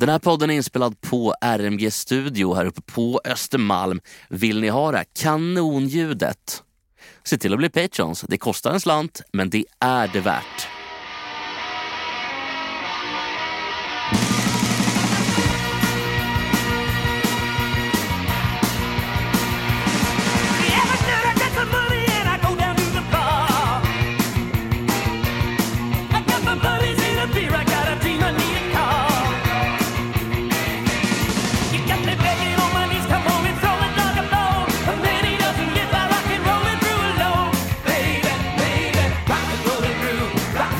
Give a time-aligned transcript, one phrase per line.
[0.00, 4.00] Den här podden är inspelad på RMG Studio här uppe på Östermalm.
[4.28, 6.62] Vill ni ha det kanonljudet?
[7.24, 8.24] Se till att bli Patreons.
[8.28, 10.79] Det kostar en slant, men det är det värt.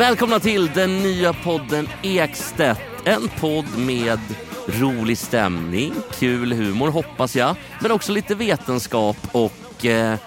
[0.01, 2.81] Välkomna till den nya podden Ekstedt.
[3.05, 4.19] En podd med
[4.67, 10.19] rolig stämning, kul humor hoppas jag, men också lite vetenskap och eh,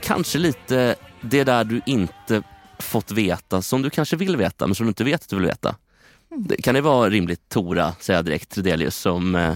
[0.00, 2.42] kanske lite det där du inte
[2.78, 5.46] fått veta som du kanske vill veta men som du inte vet att du vill
[5.46, 5.76] veta.
[6.36, 9.54] Det, kan det vara rimligt Tora, säger jag direkt, Tredelius som, eh,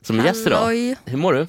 [0.00, 0.96] som gäst idag?
[1.04, 1.46] Hur mår du?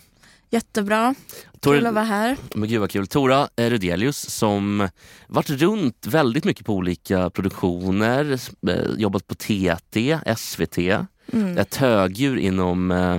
[0.49, 1.15] Jättebra.
[1.59, 2.37] Tor- Kul att vara här.
[2.55, 3.07] Men gud vad kul.
[3.07, 4.89] Tora Rudelius som
[5.27, 8.39] varit runt väldigt mycket på olika produktioner,
[8.69, 10.77] eh, jobbat på TT, SVT,
[11.33, 11.57] Mm.
[11.57, 13.17] ett högdjur inom eh,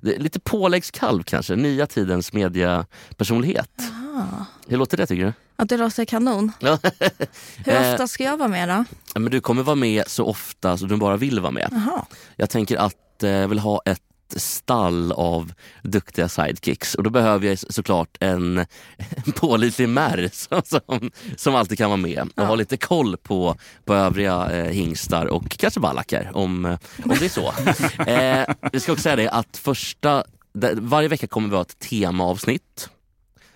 [0.00, 3.70] lite påläggskalv kanske, nya tidens mediapersonlighet.
[4.16, 4.44] Ah.
[4.68, 5.32] Hur låter det tycker du?
[5.56, 6.52] Att det låter kanon.
[6.60, 6.78] Ja.
[7.64, 7.92] Hur Eh.
[7.92, 8.84] ofta ska jag vara med då?
[9.20, 11.68] Men du kommer vara med så ofta som du bara vill vara med.
[11.72, 12.04] Jaha.
[12.36, 14.00] Jag tänker att eh, jag vill ha ett
[14.36, 18.58] stall av duktiga sidekicks och då behöver jag såklart en,
[19.26, 22.44] en pålitlig märr som, som, som alltid kan vara med och Ja.
[22.44, 26.64] ha lite koll på, på övriga eh, hingstar och kanske ballackar om,
[27.04, 27.52] om det är så.
[28.10, 30.24] eh, vi ska också säga det att första,
[30.74, 32.90] varje vecka kommer vi ha ett temaavsnitt.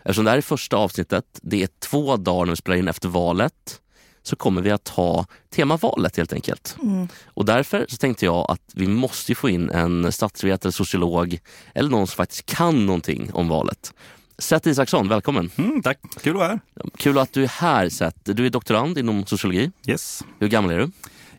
[0.04, 3.08] Eftersom det här är första avsnittet, det är två dagar när vi spelar in efter
[3.08, 3.80] valet,
[4.22, 6.76] så kommer vi att ha temavalet helt enkelt.
[6.82, 7.08] Mm.
[7.24, 11.38] Och därför så tänkte jag att vi måste få in en statsvetare, sociolog
[11.74, 13.94] eller någon som faktiskt kan någonting om valet.
[14.38, 15.50] Seth Isaksson, välkommen!
[15.56, 16.60] Mm, tack, kul att vara här.
[16.96, 18.18] Kul att du är här Seth.
[18.22, 19.70] Du är doktorand inom sociologi.
[19.86, 20.24] Yes.
[20.38, 20.90] Hur gammal är du?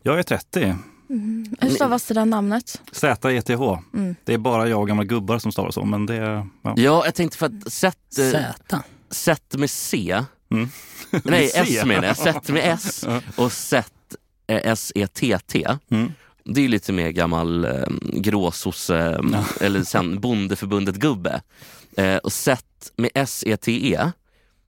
[0.02, 0.74] Jag är 30.
[1.60, 2.82] Hur stavas det där namnet?
[2.92, 3.82] Z-E-T-H.
[3.94, 4.16] Mm.
[4.24, 6.16] Det är bara jag och gamla gubbar som stavar så, men det...
[6.16, 6.74] Ja.
[6.76, 8.82] Ja, jag tänkte för att Seth, eh, Z.
[9.10, 10.68] Seth med C, Mm.
[11.24, 11.50] nej.
[11.54, 13.06] S menar jag, Seth med S
[13.36, 13.90] och Seth
[14.46, 15.66] eh, S-E-T-T.
[15.90, 16.12] Mm.
[16.44, 19.20] Det är lite mer gammal eh, gråsosse
[19.60, 21.40] eller sen bondeförbundet-gubbe.
[21.96, 22.64] Eh, och Seth
[22.96, 24.10] med S-E-T-E,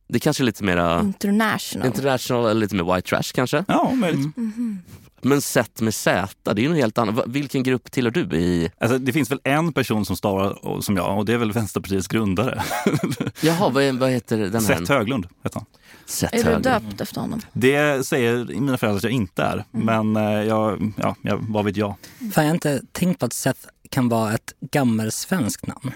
[0.08, 1.86] det kanske är lite mera International.
[1.86, 3.64] international eller lite mer white trash kanske.
[3.68, 4.36] Ja, möjligt.
[4.36, 4.78] Mhm.
[5.22, 7.24] Men Seth med Z, det är ju något helt annat.
[7.26, 8.70] Vilken grupp tillhör du i?
[8.78, 12.08] Alltså, det finns väl en person som stavar som jag och det är väl Vänsterpartiets
[12.08, 12.62] grundare.
[13.40, 14.60] Jaha, vad, är- vad heter den här?
[14.60, 15.66] Seth Höglund heter han.
[16.06, 16.64] Seth Är du Höglund.
[16.64, 17.40] döpt efter honom?
[17.52, 21.76] Det säger mina föräldrar att jag inte är, men eh, jag, ja, jag, vad vet
[21.76, 21.94] jag?
[22.18, 23.60] Fan, jag har inte tänkt på att Seth
[23.90, 25.90] kan vara ett gammelsvenskt namn.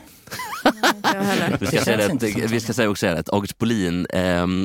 [1.60, 4.06] Vi ska, säga det, vi ska säga också att August Bolin,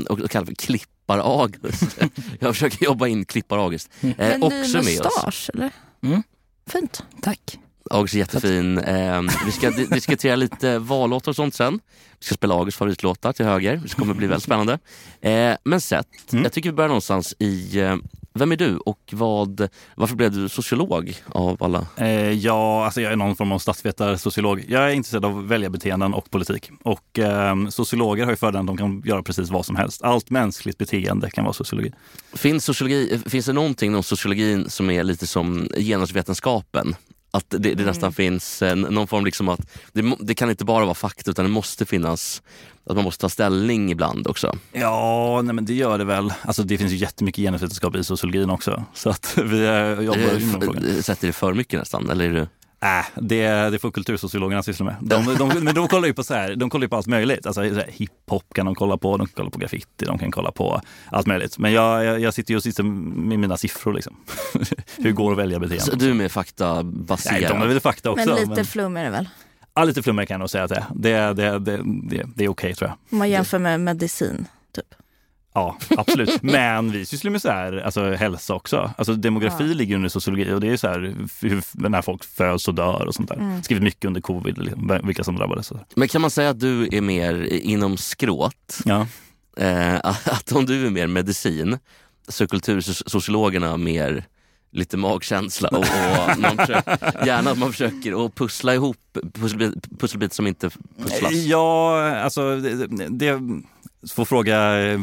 [0.10, 1.98] och kallar för Klippar-August.
[2.40, 3.90] Jag försöker jobba in Klippar-August.
[4.02, 4.86] Eh, En ny också med oss.
[4.86, 5.72] mustasch, eller?
[6.04, 6.24] Mm.
[6.70, 7.04] Fint.
[7.22, 7.60] Tack.
[7.90, 8.78] August är jättefin.
[8.78, 11.80] Ehm, vi ska di- diskutera lite vallåtar och sånt sen.
[12.20, 13.82] Vi ska spela Augusts favoritlåtar till höger.
[13.84, 14.80] Det kommer bli väldigt spännande.
[15.22, 16.44] Eh, men Seth, Mm.
[16.44, 17.96] jag tycker vi börjar någonstans i eh,
[18.38, 21.88] vem är du och vad, varför blev du sociolog av alla?
[21.98, 24.66] Eh, ja, alltså jag är någon form av statsvetare, sociolog.
[24.68, 26.72] Jag är intresserad av väljarbeteenden och politik.
[26.84, 30.02] Och eh, sociologer har ju fördelen att de kan göra precis vad som helst.
[30.02, 31.92] Allt mänskligt beteende kan vara sociologi.
[32.34, 36.96] Finns, sociologi, finns det någonting inom sociologin som är lite som genusvetenskapen?
[37.32, 39.60] Att det, det nästan finns eh, någon form liksom att
[39.92, 42.42] det, det kan inte bara vara fakta utan det måste finnas
[42.86, 44.56] att man måste ta ställning ibland också.
[44.72, 46.34] Ja, nej, men det gör det väl.
[46.42, 48.84] Alltså det finns ju jättemycket genusvetenskap i sociologin också.
[48.94, 50.84] Så att vi eh, jobbar Eh, inom frågan.
[50.98, 52.10] f- Sätter det för mycket nästan?
[52.10, 52.48] Eller är det...
[52.82, 54.96] Äh, det, det får kultursociologerna syssla med.
[55.02, 57.46] De, de, men de kollar ju på, så här, de kollar ju på allt möjligt.
[57.46, 60.32] Alltså, så här, hiphop kan de kolla på, de kan kolla på graffiti, de kan
[60.32, 61.58] kolla på allt möjligt.
[61.58, 63.94] Men jag, jag, jag sitter ju och sitter med mina siffror.
[63.94, 64.16] Liksom.
[64.98, 65.96] Hur går att välja Så beteende?
[66.06, 67.52] du är mer Nej, faktabaserad?
[67.52, 68.30] de är väl fakta också.
[68.30, 69.30] Men lite flum är det väl?
[69.76, 71.34] Ja, lite flummig kan jag nog säga att det är.
[71.34, 72.98] Det, det, det, det, det är okej tror jag.
[73.12, 74.46] Om man jämför med medicin,
[74.76, 74.96] typ.
[75.54, 76.42] Ja, absolut.
[76.44, 78.92] Men vi sysslar med så här, alltså, hälsa också.
[78.98, 79.74] Alltså, demografi Ja.
[79.74, 83.16] ligger under sociologi och det är så här, hur, när folk föds och dör och
[83.16, 83.36] sånt där.
[83.36, 83.64] Mm.
[83.64, 85.72] Skrivit mycket under covid, liksom, vilka som drabbades.
[85.96, 88.80] Men kan man säga att du är mer inom skråt?
[88.86, 89.08] Ja.
[89.58, 91.78] Eh, att om du är mer medicin
[92.28, 94.26] så är kultursociologerna mer
[94.76, 98.98] lite magkänsla och, och man försöker, gärna att man försöker att pussla ihop
[99.34, 100.70] pusselbit, pusselbit som inte
[101.04, 101.32] pusslas.
[101.34, 103.40] Ja, alltså det, det
[104.14, 104.56] får fråga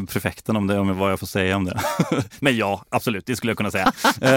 [0.09, 1.81] prefekten om det, om vad jag får säga om det.
[2.39, 3.91] Men ja, absolut, det skulle jag kunna säga.
[4.21, 4.31] Eh,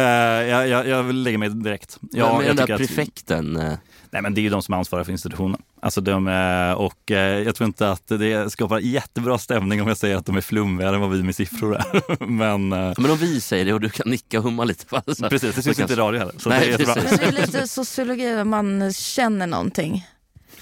[0.48, 1.98] jag, jag, jag vill lägga mig direkt.
[2.12, 3.72] Ja, men med den där tycker att- prefekten, eh,
[4.10, 5.62] Nej, men det är ju de som ansvarar för institutionen.
[5.80, 9.96] Alltså de, eh, och eh, jag tror inte att det skapar jättebra stämning om jag
[9.96, 12.26] säger att de är flummigare än vad vi med siffror är.
[12.26, 14.84] men eh, men om vi säger det och du kan nicka och humma lite.
[14.88, 15.02] va?
[15.06, 16.34] Så- precis, det syns inte i radio heller.
[16.38, 17.18] Så Nej, det är precis.
[17.18, 20.06] Det är lite sociologi, man känner någonting.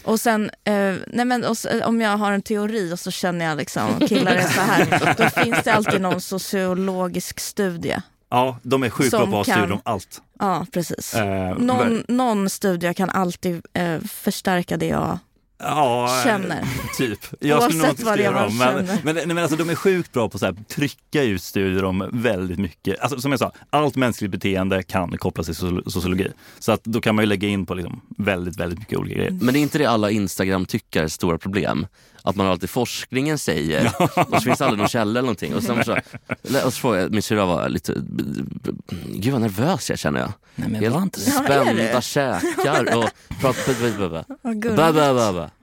[0.04, 3.56] Och sen, eh, nej men, och, om jag har en teori och så känner jag
[3.56, 7.96] liksom, killar är så här, då finns det alltid någon sociologisk studie.
[8.34, 10.22] Ja, de är sjukt bra på att ha kan- studier om allt.
[10.38, 11.14] Ja, precis.
[11.14, 15.18] Eh, Någon, någon studie kan alltid eh, förstärka det jag
[15.58, 16.64] Ja, känner.
[16.98, 17.18] Typ.
[17.40, 19.56] Jag skulle nog Oavsett inte vad det skriva är man Men, men, nej, men alltså,
[19.56, 23.00] de är sjukt bra på att trycka ut studier om väldigt mycket.
[23.00, 26.28] Alltså, som jag sa, allt mänskligt beteende kan kopplas till soci- sociologi.
[26.58, 29.30] Så att då kan man ju lägga in på liksom väldigt, väldigt mycket olika grejer.
[29.30, 31.86] Men det är inte det alla Instagram-tyckare stora problem?
[32.26, 35.54] Att man har alltid forskningen säger och så finns det aldrig någon källa eller någonting.
[35.54, 35.92] Och, sen så,
[36.66, 37.94] och så frågade jag, min syrra var lite,
[39.14, 40.32] gud vad nervös jag känner jag.
[40.54, 41.20] Nej, men Helt var inte.
[41.20, 42.04] Ja, spända det?
[42.04, 43.10] käkar och
[43.42, 44.24] ba.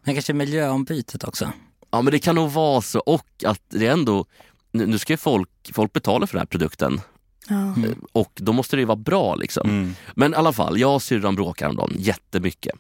[0.04, 1.52] Men kanske miljöombytet också.
[1.92, 4.26] Ja men det kan nog vara så och att det är ändå,
[4.72, 7.02] nu ska ju folk, folk betala för den här produkten
[7.48, 7.76] Ja.
[8.12, 9.70] och då måste det ju vara bra liksom.
[9.70, 9.96] Mm.
[10.16, 12.76] Men i alla fall, jag och syrran bråkar om dem jättemycket.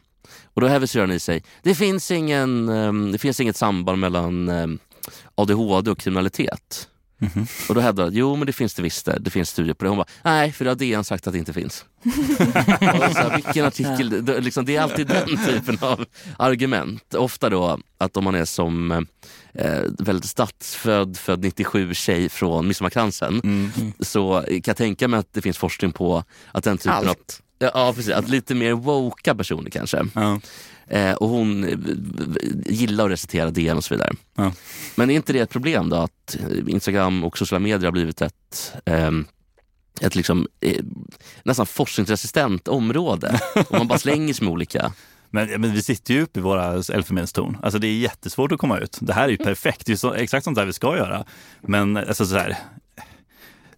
[0.53, 4.49] Och då häver syrran i sig, det finns, ingen, ehm, det finns inget samband mellan
[4.49, 4.79] ehm,
[5.35, 6.87] ADHD och kriminalitet.
[7.21, 7.47] Mhm.
[7.69, 9.83] Och då hävdar jag, jo men det finns det visst det, det finns studier på
[9.83, 9.89] det.
[9.89, 11.85] Hon bara, nej för det har DN sagt att det inte finns.
[12.79, 16.05] här, vilken artikel, det, liksom, det är alltid den typen av
[16.37, 17.13] argument.
[17.13, 18.91] Ofta då att om man är som
[19.53, 23.71] eh, väldigt stadsfödd, född 97 tjej från Midsommarkransen Mm.
[23.99, 27.39] så kan jag tänka mig att det finns forskning på att den typen av Allt.
[27.39, 28.13] Ja, Ja, precis.
[28.13, 30.05] Att lite mer woka personer kanske.
[30.15, 30.39] Ja.
[30.87, 31.77] Eh, och hon eh,
[32.65, 34.13] gillar att recitera DN och så vidare.
[34.35, 34.53] Ja.
[34.95, 38.21] Men är inte det ett problem då att eh, Instagram och sociala medier har blivit
[38.21, 39.25] ett, ehm,
[40.01, 40.83] ett liksom, eh,
[41.43, 43.39] nästan forskningsresistent område?
[43.55, 44.93] och man bara slänger sig med olika...
[45.33, 47.57] Men, men vi sitter ju uppe i våra elfenbenstorn.
[47.63, 48.97] Alltså det är jättesvårt att komma ut.
[49.01, 49.85] Det här är ju perfekt.
[49.85, 51.25] Det är så, exakt sånt där vi ska göra.
[51.61, 52.57] Men alltså så här,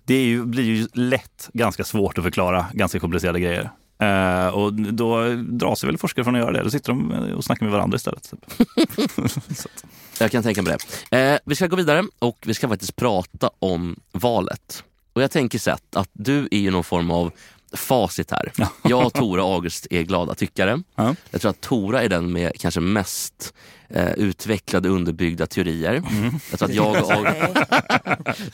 [0.06, 3.72] det är ju, blir ju lätt ganska svårt att förklara ganska komplicerade grejer.
[4.00, 6.64] Eh, och då drar sig väl forskare från att göra det.
[6.64, 8.24] Då sitter de och snackar med varandra istället.
[8.30, 8.42] Typ.
[10.20, 10.78] Jag kan tänka mig
[11.10, 11.18] det.
[11.18, 14.84] Eh, vi ska gå vidare och vi ska faktiskt prata om valet.
[15.14, 17.32] Och jag tänker så att, att du är ju någon form av
[17.74, 18.52] facit här.
[18.84, 20.82] Jag och Tora August är glada tyckare.
[20.96, 21.16] Ja.
[21.32, 23.54] Jag tror att Tora är den med kanske mest
[23.94, 25.94] eh, utvecklade underbyggda teorier.
[25.94, 26.40] Mm.
[26.52, 27.58] Jag tror att jag och August...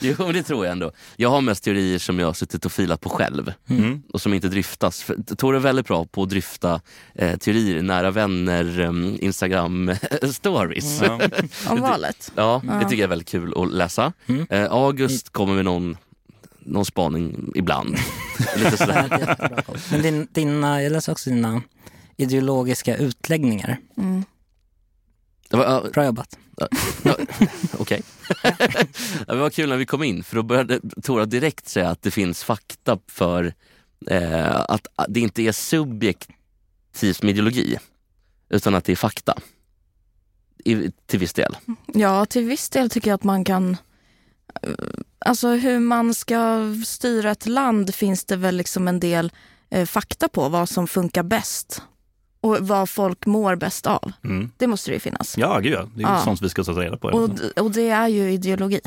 [0.00, 0.92] jo, det tror jag ändå.
[1.16, 4.02] Jag har mest teorier som jag har suttit och filat på själv Mm.
[4.12, 5.02] och som inte dryftas.
[5.02, 6.80] För Tora är väldigt bra på att dryfta
[7.14, 9.94] eh, teorier i nära vänner, um, Instagram
[10.32, 11.02] stories.
[11.02, 11.20] Ja.
[11.68, 12.32] Om valet.
[12.34, 14.12] Ja, det tycker jag är väldigt kul att läsa.
[14.26, 14.46] Mm.
[14.50, 15.96] Eh, August kommer med någon,
[16.58, 17.96] någon spaning ibland.
[18.56, 19.36] Lite sådär.
[19.90, 21.62] Men din, dina, jag läser också dina
[22.16, 23.76] ideologiska utläggningar.
[23.96, 24.24] Mm.
[25.50, 26.38] Det var, ja, Bra jobbat.
[27.02, 27.16] ja,
[27.78, 28.02] Okej.
[29.26, 32.10] det var kul när vi kom in för då började Tora direkt säga att det
[32.10, 33.54] finns fakta för
[34.06, 37.78] eh, att det inte är subjektivt med ideologi
[38.48, 39.38] utan att det är fakta.
[40.64, 41.56] I, till viss del.
[41.86, 43.76] Ja, till viss del tycker jag att man kan...
[44.62, 44.70] eh,
[45.18, 49.32] Alltså hur man ska styra ett land finns det väl liksom en del
[49.70, 51.82] eh, fakta på vad som funkar bäst.
[52.40, 54.12] Och vad folk mår bäst av.
[54.24, 54.50] Mm.
[54.56, 55.38] Det måste det ju finnas.
[55.38, 55.86] Ja, gud ja.
[55.94, 56.18] Det är Ja.
[56.24, 57.08] sånt vi ska ta reda på.
[57.08, 57.30] Och,
[57.64, 58.80] och det är ju ideologi.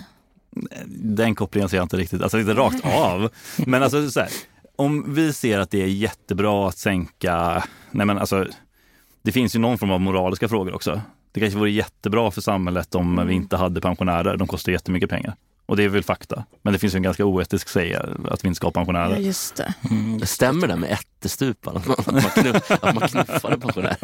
[0.88, 3.30] Den kopplingen ser jag inte riktigt, alltså inte rakt av.
[3.58, 4.30] Men alltså så här,
[4.76, 8.48] om vi ser att det är jättebra att sänka, nej men alltså,
[9.22, 11.02] det finns ju någon form av moraliska frågor också.
[11.32, 15.36] Det kanske vore jättebra för samhället om vi inte hade pensionärer, de kostar jättemycket pengar.
[15.66, 16.46] Och det är väl fakta.
[16.62, 19.18] Men det finns ju en ganska oetisk säga att vi inte ska ha Ja, pensionärer.
[19.18, 19.74] just det.
[19.90, 20.20] Mm.
[20.26, 21.78] Stämmer det med ättestupan?
[21.78, 23.98] Att man, att man, knuff, att man knuffade pensionärer?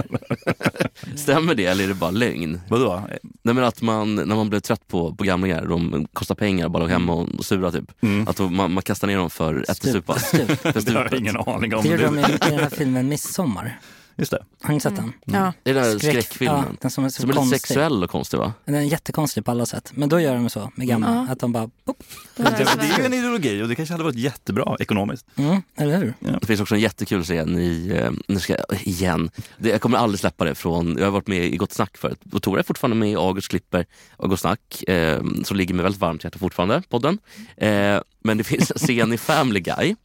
[1.15, 2.61] Stämmer det eller är det bara lögn?
[2.69, 3.03] Vadå?
[3.43, 6.79] Nej, men att man, när man blev trött på, på gamlingar, de kostar pengar, bara
[6.83, 7.91] låg hemma och, och sura typ.
[8.01, 8.27] Mm.
[8.27, 10.19] Att då, man, man kastar ner dem för ättestupan.
[10.19, 10.59] Stup.
[10.61, 11.83] För Det har jag ingen aning om.
[11.83, 13.79] Det gjorde de i den här filmen Midsommar.
[14.19, 14.43] Just det.
[14.61, 15.13] Har ni sett den?
[15.25, 15.53] Ja.
[15.63, 16.57] Det är den här Skräck- skräckfilmen.
[16.69, 18.53] Ja, den som är så som är lite sexuell och konstig va?
[18.65, 19.91] Den är jättekonstig på alla sätt.
[19.95, 21.33] Men då gör de så med gamla, Ja.
[21.33, 22.03] att de bara pop.
[22.35, 25.25] Det var Det, det är ju en ideologi och det kanske hade varit jättebra ekonomiskt.
[25.35, 26.13] Mm, eller hur?
[26.41, 29.97] Det finns också en jättekul scen i, eh, nu ska jag, igen, det, jag kommer
[29.97, 32.19] aldrig släppa det från, jag har varit med i Gott Snack förut.
[32.31, 33.85] Och Tora är fortfarande med i August klipper
[34.17, 37.17] och Gott Snack, eh, som ligger mig väldigt varmt i hjärtat fortfarande, podden.
[37.57, 39.95] Eh, men det finns en scen i Family Guy eh,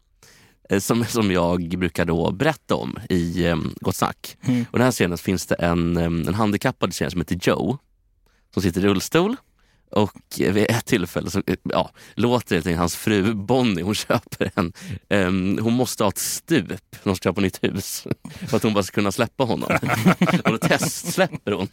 [0.78, 4.36] som, som jag brukar då berätta om i eh, Gott Snack.
[4.44, 4.64] Mm.
[4.70, 7.78] Och den här scenen finns det en, eh, en handikappad tjej som heter Joe,
[8.54, 9.36] som sitter i rullstol.
[9.90, 14.72] Och vid ett tillfälle så eh, ja, låter det hans fru Bonnie, hon köper en,
[15.08, 18.06] ehm, hon måste ha ett stup när hon ska köpa nytt hus.
[18.48, 19.70] För att hon bara ska kunna släppa honom.
[20.44, 21.68] och då testsläpper hon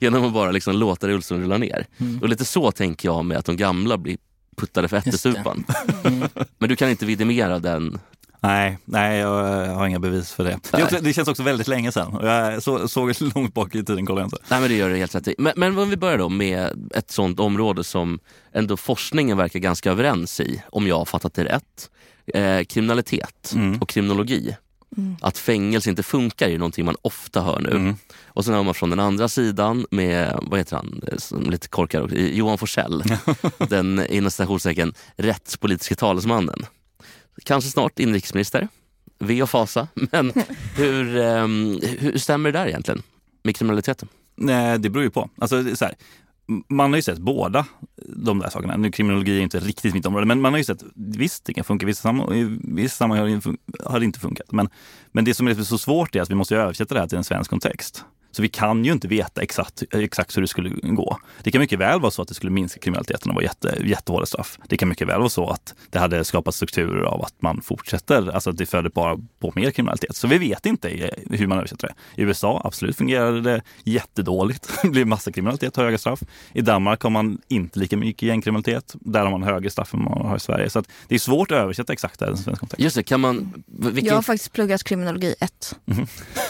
[0.00, 1.86] genom att bara liksom låta rullstolen rulla ner.
[2.22, 4.16] Och lite så tänker jag med att de gamla blir
[4.56, 5.64] puttade för ättestupan.
[6.04, 6.28] Mm.
[6.58, 7.98] Men du kan inte vidimera den.
[8.46, 10.58] Nej, nej, jag har inga bevis för det.
[10.72, 12.18] Det, också, det känns också väldigt länge sedan.
[12.22, 14.38] Jag så, såg det långt bak i tiden, kollade jag inte.
[14.48, 15.34] Nej men det gör det helt rätt i.
[15.38, 18.18] Men, men om vi börjar då med ett sånt område som
[18.52, 21.90] ändå forskningen verkar ganska överens i, om jag har fattat det rätt.
[22.34, 23.78] Eh, kriminalitet Mm.
[23.82, 24.56] och kriminologi.
[25.20, 27.70] Att fängelse inte funkar är ju någonting man ofta hör nu.
[27.70, 27.96] Mm.
[28.26, 31.68] Och sen har man från den andra sidan med, vad heter han, eh, som lite
[31.68, 33.04] korkad också, Johan Forsell.
[33.68, 36.66] den inom citationstecken rättspolitiska talesmannen.
[37.42, 38.68] Kanske snart inrikesminister.
[39.18, 39.88] V och fasa.
[39.94, 40.32] Men
[40.76, 43.02] hur, ehm, hur stämmer det där egentligen?
[43.42, 44.08] Med kriminaliteten?
[44.36, 45.30] Nej, det beror ju på.
[45.38, 45.94] Alltså, så här,
[46.68, 47.66] man har ju sett båda
[48.06, 48.76] de där sakerna.
[48.76, 51.64] Nu kriminologi är inte riktigt mitt område, men man har ju sett visst, det kan
[51.64, 54.52] funka i vissa sammanhang, vissa sammanhang har det har det inte funkat.
[54.52, 54.68] Men,
[55.12, 57.24] men det som är så svårt är att vi måste översätta det här till en
[57.24, 58.04] svensk kontext.
[58.34, 61.18] Så vi kan ju inte veta exakt, exakt hur det skulle gå.
[61.42, 64.26] Det kan mycket väl vara så att det skulle minska kriminaliteten och vara jätte, jättehårda
[64.26, 64.58] straff.
[64.68, 68.30] Det kan mycket väl vara så att det hade skapat strukturer av att man fortsätter,
[68.34, 70.16] alltså att det föder bara på mer kriminalitet.
[70.16, 72.22] Så vi vet inte hur man översätter det.
[72.22, 74.70] I USA, absolut fungerade det jättedåligt.
[74.82, 76.20] Det blir massa kriminalitet, höga straff.
[76.52, 78.94] I Danmark har man inte lika mycket gängkriminalitet.
[79.00, 80.70] Där har man högre straff än man har i Sverige.
[80.70, 82.80] Så att det är svårt att översätta exakt det här i en svensk kontext.
[82.84, 83.52] Just det, kan man...
[83.66, 85.76] Vilken, Jag har faktiskt pluggat kriminologi 1.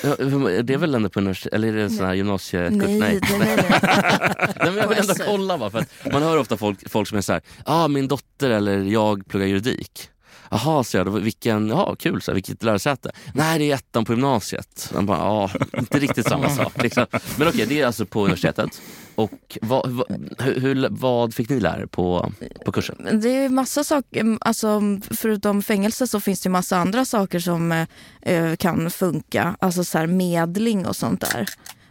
[0.02, 2.76] Ja, hur- det är väl ändå på universitet, är det sån här gymnasiekurs?
[2.76, 3.38] Nej, nej, nej.
[3.38, 3.66] nej.
[3.80, 7.18] Nej, men jag vill ändå kolla bara, för att man hör ofta folk, folk som
[7.18, 10.10] är så här, ah, min dotter eller jag pluggar juridik.
[10.50, 13.10] Jaha, så jag, vilken, ja kul, så här, vilket lärosäte?
[13.34, 14.90] Nej, det är ettan på gymnasiet.
[14.94, 16.82] Man bara, ja, inte riktigt samma sak.
[16.82, 17.06] Liksom.
[17.36, 18.80] Men okej, det är alltså på universitetet.
[19.14, 20.06] Och vad, vad,
[20.40, 22.32] hur, vad fick ni lära er på,
[22.64, 23.20] på kursen?
[23.22, 24.80] Det är massa saker, alltså,
[25.10, 27.86] förutom fängelse så finns det ju massa andra saker som eh,
[28.22, 29.56] eh, kan funka.
[29.58, 31.48] Alltså så här medling och sånt där.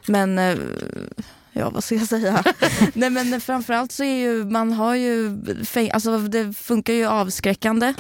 [0.07, 0.57] Men, eh,
[1.51, 2.43] ja vad ska jag säga?
[2.93, 5.37] Nej men framförallt så är ju, man har ju,
[5.93, 7.93] alltså det funkar ju avskräckande.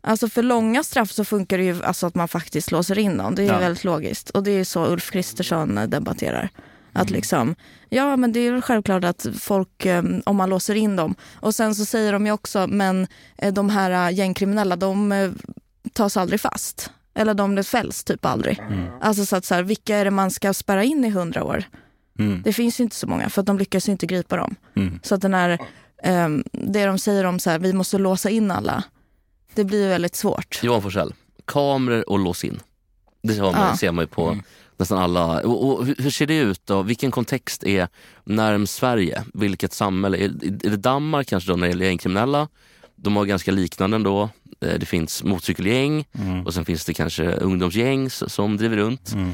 [0.00, 3.34] Alltså för långa straff så funkar det ju alltså att man faktiskt låser in dem.
[3.34, 3.58] Det är Ja.
[3.58, 4.30] väldigt logiskt.
[4.30, 6.50] Och det är så Ulf Kristersson debatterar.
[6.94, 7.54] Att liksom,
[7.88, 11.14] ja men det är väl självklart att folk, eh, om man låser in dem.
[11.34, 13.06] Och sen så säger de ju också, men
[13.38, 15.34] eh, de här eh, gängkriminella de
[15.92, 16.90] tas aldrig fast.
[17.14, 18.60] Eller de fälls typ aldrig.
[19.00, 21.64] Alltså så att så här, vilka är det man ska spärra in i hundra år?
[22.18, 22.42] Mm.
[22.44, 24.54] Det finns ju inte så många för att de lyckas ju inte gripa dem.
[24.76, 25.00] Mm.
[25.02, 25.58] Så att den här,
[26.02, 28.84] ehm, det de säger om så här, vi måste låsa in alla,
[29.54, 30.60] det blir ju väldigt svårt.
[30.62, 32.60] Johan Forsell, kameror och lås in.
[33.22, 33.76] Det har man, Ja.
[33.76, 34.38] ser man ju på
[34.78, 35.40] nästan alla.
[35.40, 36.82] Och, och hur ser det ut då?
[36.82, 37.88] Vilken kontext är
[38.24, 39.24] närmst Sverige?
[39.34, 40.16] Vilket samhälle?
[40.18, 40.24] Är,
[40.66, 42.48] är det Danmark kanske då när det gäller gängkriminella?
[42.96, 44.22] De har ganska liknande ändå.
[44.60, 46.46] Eh, Det finns motorcykelgäng Mm.
[46.46, 49.12] och sen finns det kanske ungdomsgäng som driver runt.
[49.12, 49.30] Mm.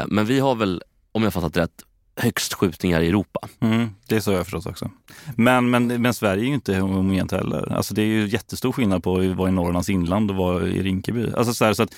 [0.00, 1.82] Eh, Men vi har väl, om jag fattat rätt,
[2.16, 3.48] högst skjutningar i Europa.
[3.60, 4.90] Mm, det är så jag förstås förstått också.
[5.36, 7.72] Men, men, men Sverige är ju inte homogent heller.
[7.72, 10.82] Alltså det är ju jättestor skillnad på att vara i Norrlands inland och vara i
[10.82, 11.32] Rinkeby.
[11.36, 11.94] Alltså så, här, så, att,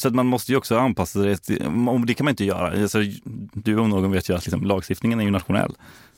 [0.00, 1.36] så att man måste ju också anpassa sig.
[2.06, 2.82] det kan man inte göra.
[2.82, 2.98] Alltså,
[3.52, 5.74] du om någon vet ju att liksom, lagstiftningen är ju nationell.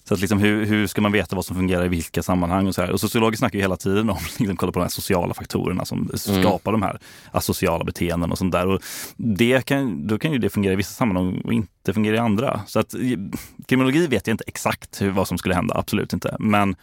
[0.09, 2.75] Så att liksom, hur, hur ska man veta vad som fungerar i vilka sammanhang och
[2.75, 2.91] så här.
[2.91, 6.11] Och sociologer snackar ju hela tiden om liksom, kolla på de här sociala faktorerna som
[6.15, 6.99] skapar de här
[7.31, 8.67] asociala beteenden och sånt där.
[8.67, 8.83] Och
[9.17, 12.61] det kan, då kan ju det fungera i vissa sammanhang och inte fungera i andra.
[12.67, 12.95] Så att
[13.67, 16.37] kriminologi vet jag inte exakt hur, vad som skulle hända, absolut inte.
[16.41, 16.77] Men,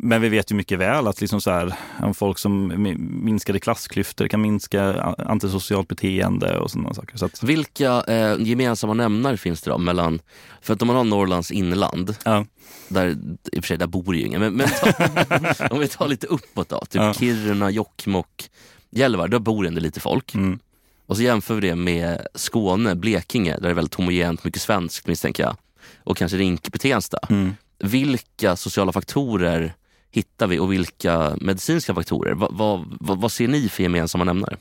[0.00, 1.74] men vi vet ju mycket väl att liksom så här,
[2.14, 7.16] folk som mi- minskade klassklyftor kan minska antisocialt beteende och sådana saker.
[7.16, 10.20] Så att, Vilka eh, gemensamma nämnare finns det då mellan,
[10.60, 12.44] för att om man har Norrlands inland, ja.
[12.88, 13.08] där,
[13.52, 16.26] i och för sig där bor ju ingen, men, men ta, om vi tar lite
[16.26, 17.14] uppåt då, typ Ja.
[17.14, 18.50] Kiruna, Jokkmokk,
[18.90, 20.34] Gällivare, där bor ändå lite folk.
[20.34, 20.58] Mm.
[21.06, 25.06] Och så jämför vi det med Skåne, Blekinge, där det är väldigt homogent, mycket svenskt
[25.06, 25.56] misstänker jag.
[26.04, 27.18] Och kanske Rinkeby-Tensta.
[27.30, 27.54] Mm.
[27.78, 29.74] Vilka sociala faktorer
[30.10, 32.34] hittar vi och vilka medicinska faktorer?
[32.34, 34.56] Vad, vad, vad, vad ser ni för gemensamma nämnare?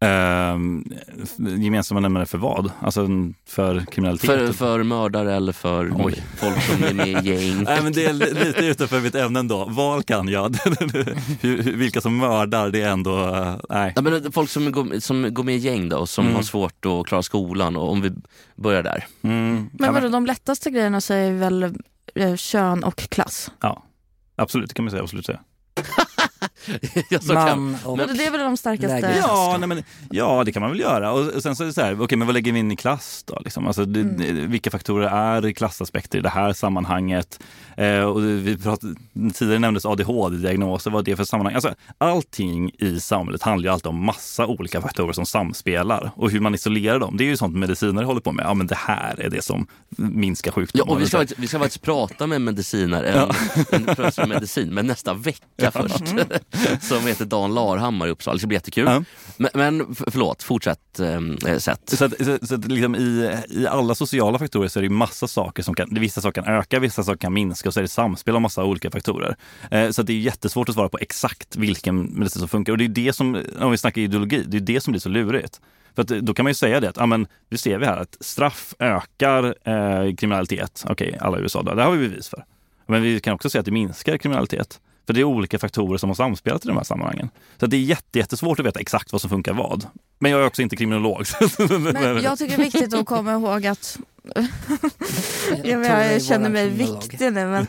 [0.00, 0.84] Ehm,
[1.38, 2.70] gemensamma nämnare för vad?
[2.80, 3.08] Alltså
[3.48, 4.26] för kriminalitet?
[4.30, 6.22] För, för mördare eller för Oj.
[6.36, 7.62] folk som är med i gäng?
[7.62, 9.64] Nej, men det är li- lite utanför mitt ämne ändå.
[9.64, 10.56] Val kan jag.
[11.64, 13.34] Vilka som mördar, det är ändå...
[13.34, 13.92] eh, Nej.
[13.96, 16.36] Ja, men folk som går, som går med i gäng då, och som Mm.
[16.36, 17.76] har svårt att klara skolan.
[17.76, 18.12] Och om vi
[18.56, 19.06] börjar där.
[19.22, 21.62] Mm, Men vadå, de lättaste grejerna är väl
[22.14, 23.50] eh, kön och klass?
[23.60, 23.84] ja,
[24.38, 25.02] absolut, det kan man säga.
[25.02, 25.40] Absolut säga.
[27.10, 27.96] ja, så kan, Man och...
[27.96, 29.14] Men det är väl de starkaste?
[29.22, 31.12] Ja, nej, men, ja, det kan man väl göra.
[31.12, 32.76] Och och sen så är det så här, okej, men vad lägger vi in i
[32.76, 33.40] klass då?
[33.44, 33.66] Liksom?
[33.66, 34.50] Alltså, det, Mm.
[34.50, 37.40] Vilka faktorer är klassaspekter i det här sammanhanget?
[37.76, 38.94] Eh, och vi pratade,
[39.34, 41.54] tidigare nämndes ADHD-diagnoser, vad är det för sammanhang?
[41.54, 46.10] Alltså, allting i samhället handlar ju alltid om massa olika faktorer som samspelar.
[46.16, 48.44] Och hur man isolerar dem, det är ju sånt medicinare håller på med.
[48.44, 50.94] Ja, men det här är det som minskar ja, sjukdomar.
[50.94, 53.30] och vi, ska, faktiskt- vi ska faktiskt prata med en medicinare, en,
[53.72, 56.04] en professor i medicin, men nästa vecka först.
[56.80, 58.34] som heter Dan Larhammar i Uppsala.
[58.34, 58.86] Det ska bli jättekul.
[58.86, 59.02] Ja.
[59.36, 61.80] Men, men för- förlåt, fortsätt eh, sätt.
[61.86, 65.28] Så, att, så, så att liksom i, i alla sociala faktorer så är det massa
[65.28, 67.88] saker som kan, vissa saker kan öka, vissa saker kan minska och så är det
[67.88, 69.36] samspel av massa olika faktorer.
[69.70, 72.72] Eh, så det är jättesvårt att svara på exakt vilken medicin som funkar.
[72.72, 75.08] Och det är det som, om vi snackar ideologi, det är det som blir så
[75.08, 75.60] lurigt.
[75.94, 77.96] För att, då kan man ju säga det att, ja men, nu ser vi här
[77.96, 80.84] att straff ökar eh, kriminalitet.
[80.88, 82.44] Okej, alla i USA då, det har vi bevis för.
[82.86, 84.80] Men vi kan också säga att det minskar kriminalitet.
[85.08, 87.30] För det är olika faktorer som har samspelat i de här sammanhangen.
[87.56, 89.86] Så att det är jätte, jättesvårt att veta exakt vad som funkar vad.
[90.18, 91.26] Men jag är också inte kriminolog.
[91.58, 93.98] Men jag tycker det är viktigt att komma ihåg att
[95.64, 97.66] jag, jag, är känner mig viktig nu men,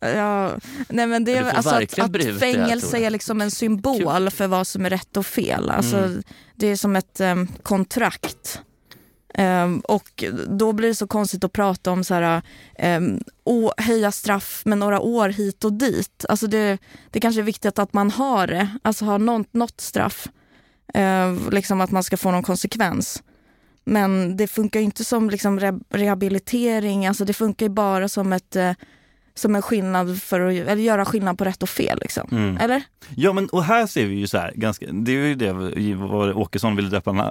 [0.00, 0.50] ja,
[0.88, 3.06] nej, men det är alltså att, att fängelse jag.
[3.06, 5.70] är liksom en symbol för vad som är rätt och fel.
[5.70, 6.22] Alltså, Mm.
[6.54, 8.60] Det är som ett em, kontrakt.
[9.38, 12.42] Um, och då blir det så konstigt att prata om så här,
[12.96, 16.24] um, å, höja straff med några år hit och dit.
[16.28, 16.78] Alltså det,
[17.10, 20.28] det kanske är viktigt att man har det, alltså har något, något straff.
[20.96, 23.22] Uh, liksom att man ska få någon konsekvens.
[23.84, 28.32] Men det funkar ju inte som liksom re rehabilitering, alltså det funkar ju bara som,
[28.32, 28.72] ett, uh,
[29.34, 31.98] som en skillnad för att eller göra skillnad på rätt och fel.
[32.02, 32.28] Liksom.
[32.32, 32.56] Mm.
[32.56, 32.82] Eller?
[33.16, 35.52] Ja, men och här ser vi ju så här, ganska, det är ju det
[35.94, 37.30] vad Åkesson ville döpa,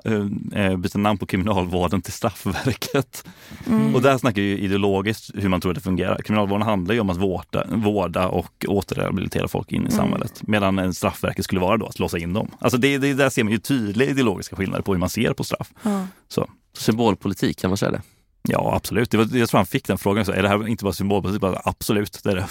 [0.56, 3.26] eh, byta namn på kriminalvården till straffverket.
[3.68, 3.96] Mm.
[3.96, 6.18] Och där snackar ju ideologiskt hur man tror att det fungerar.
[6.22, 9.92] Kriminalvården handlar ju om att vårda, vårda och återrehabilitera folk in i Mm.
[9.92, 10.42] samhället.
[10.48, 12.52] Medan en straffverket skulle vara då att låsa in dem.
[12.60, 15.44] Alltså det, det, där ser man ju tydliga ideologiska skillnader på hur man ser på
[15.44, 15.72] straff.
[15.84, 16.08] Ja.
[16.28, 16.50] Så.
[16.78, 18.02] Symbolpolitik, kan man säga det?
[18.44, 19.12] Ja, absolut.
[19.12, 20.26] Det var, jag tror han fick den frågan.
[20.26, 21.42] Så, är det här inte bara symbolpolitik?
[21.42, 22.48] Bara, absolut, det är det.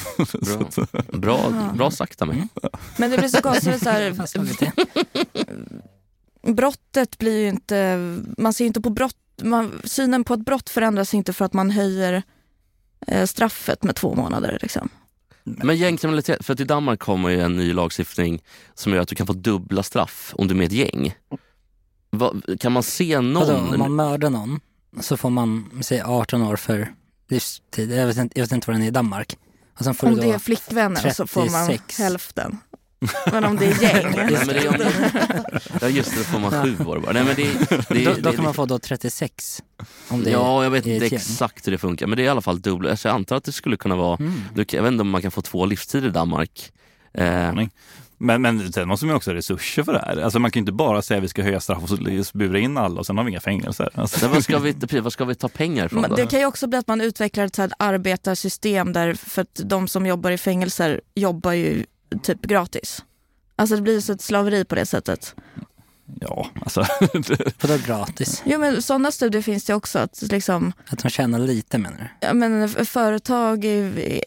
[1.19, 1.19] Bra.
[1.19, 1.73] Bra, Ja.
[1.77, 2.49] bra sagt av mig.
[2.97, 4.13] Men det blir så konstigt, så här,
[6.53, 7.97] brottet blir ju inte,
[8.39, 11.53] man ser ju inte på brott, man, synen på ett brott förändras inte för att
[11.53, 12.23] man höjer
[13.07, 14.59] eh, straffet med två månader.
[14.63, 14.89] Liksom.
[15.45, 18.43] Men gängkriminalitet, för att i Danmark kommer ju en ny lagstiftning
[18.75, 21.15] som gör att du kan få dubbla straff om du är med ett gäng.
[22.11, 23.73] Va, kan man se Vadå, någon...
[23.73, 24.61] om man mördar någon
[25.01, 26.93] så får man säg 18 år för
[27.29, 27.93] livstid.
[27.93, 29.37] Jag vet inte, jag vet inte vad den är i Danmark.
[29.79, 31.99] Och sen får Om du då, det är flickvänner så får man 36.
[31.99, 32.59] hälften.
[33.33, 34.13] Men om det är gäng.
[34.17, 34.93] Nej, men det är
[35.81, 37.13] ja just det, då får man sju år bara.
[37.13, 39.63] Nej, men det, det, då, det, då det, kan man få då 36.
[40.09, 42.41] Om det Ja, jag vet inte exakt hur det funkar, men det är i alla
[42.41, 42.91] fall dubbla.
[42.91, 44.43] Alltså, jag antar att det skulle kunna vara, Mm.
[44.55, 46.73] du, jag vet inte om man kan få två livstider i Danmark.
[47.15, 47.53] Eh,
[48.23, 50.17] Men, men sen måste man ju också ha resurser för det här.
[50.17, 51.99] Alltså man kan ju inte bara säga att vi ska höja straff och
[52.33, 53.91] bura in alla och sen har vi inga fängelser.
[53.95, 54.25] Alltså.
[54.25, 56.17] men vad, ska vi, ska vi ta pengar ifrån Men då?
[56.17, 59.61] Det kan ju också bli att man utvecklar ett så här arbetarsystem där, för att
[59.65, 61.85] de som jobbar i fängelser jobbar ju
[62.23, 63.05] typ gratis.
[63.57, 65.35] Alltså det blir så ett slaveri på det sättet.
[66.21, 66.81] Ja, alltså.
[67.61, 68.43] Vadå gratis?
[68.45, 69.99] Jo men sådana studier finns det också.
[69.99, 72.27] Att liksom, Att de tjänar lite menar du?
[72.27, 73.65] ja, men företag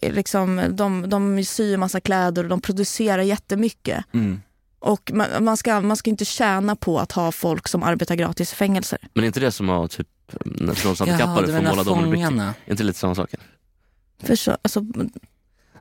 [0.01, 4.05] liksom, de, de syr massa kläder och de producerar jättemycket.
[4.13, 4.41] Mm.
[4.79, 8.53] Och man, man, ska, man ska inte tjäna på att ha folk som arbetar gratis
[8.53, 8.99] i fängelser.
[9.13, 10.07] Men är inte det som att typ,
[10.67, 12.13] förståndshandikappade du får måla dem?
[12.13, 13.35] Är inte lite samma sak?
[14.23, 14.85] För så, alltså,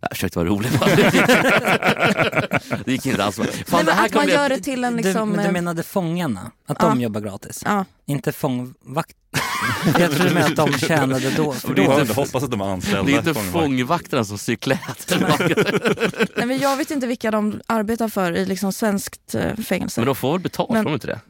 [0.02, 0.90] Jag försökte vara rolig bara.
[2.84, 3.46] Det gick inte alls bra.
[3.46, 4.56] Fan, det men här att man gör bli...
[4.56, 5.28] det till en Du, liksom...
[5.28, 6.50] men du eh, menade fångarna?
[6.66, 6.88] Att Ja.
[6.88, 7.62] de jobbar gratis?
[7.64, 7.84] ja.
[8.06, 9.16] Inte fångvakt?
[9.98, 11.52] jag tror du menar att de tjänade då.
[11.52, 13.02] För det är då inte, hoppas att de är anställda.
[13.02, 13.60] Det är inte fångvakter.
[13.60, 16.28] fångvakterna som kläder.
[16.36, 20.00] Nej, men jag vet inte vilka de arbetar för i liksom svenskt eh, fängelse.
[20.00, 21.20] Men de får väl betalt, Men- får de inte det?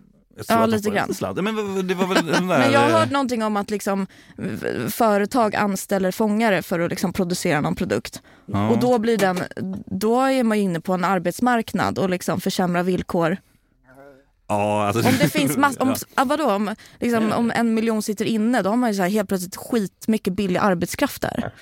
[0.49, 1.14] Ja, lite grann.
[1.14, 1.45] sladd.
[1.45, 2.59] Men det var väl den där...
[2.59, 4.07] Men jag har eh, hört någonting om att liksom,
[4.90, 8.23] företag anställer fångare för att liksom producera någon produkt.
[8.47, 8.71] ja.
[8.71, 9.42] Och då, blir den,
[9.87, 13.37] då är man ju inne på en arbetsmarknad och liksom försämrar villkor.
[14.49, 16.25] Ja, alltså, Om det finns mass, om, Ja.
[16.25, 19.29] vadå, om, liksom, om en miljon sitter inne, då har man ju så här helt
[19.29, 21.53] plötsligt skitmycket billig arbetskraft där.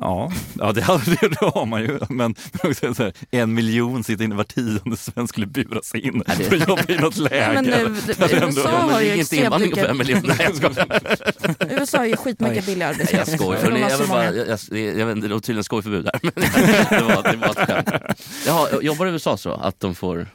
[0.00, 1.98] Ja, ja det, har, det har man ju.
[2.08, 6.56] Men här, en miljon sitter inne, var tionde svensk skulle buras in Ja, det- för
[6.56, 7.52] att jobba i något läger.
[7.54, 10.28] Men nu, Det USA har det ju inte extremt invandring på mycket, fem miljoner.
[10.38, 11.80] Nej, jag skojar.
[11.80, 13.32] USA har ju skitmycket billig Jag arbetskraft.
[13.34, 13.60] skojar.
[13.60, 16.18] För de Hörrni, har jag, vill bara, jag, jag, jag det var tydligen skojförbud där.
[16.22, 18.18] Men det, var, det var ett skämt.
[18.46, 19.52] Jaha, jobbar i USA så?
[19.52, 20.26] Att de får...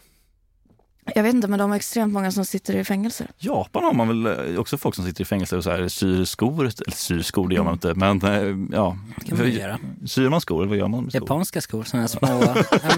[1.15, 3.27] Jag vet inte, men de har extremt många som sitter i fängelser.
[3.37, 6.25] Japan har man väl eh, också folk som sitter i fängelser och så här, syr
[6.25, 6.59] skor.
[6.61, 7.93] Eller syr skor, det gör man inte.
[7.93, 9.79] Men eh, ja, kan man ju göra.
[10.05, 11.21] syr man skor eller vad gör man med skor?
[11.21, 12.27] Japanska skor, sådana små,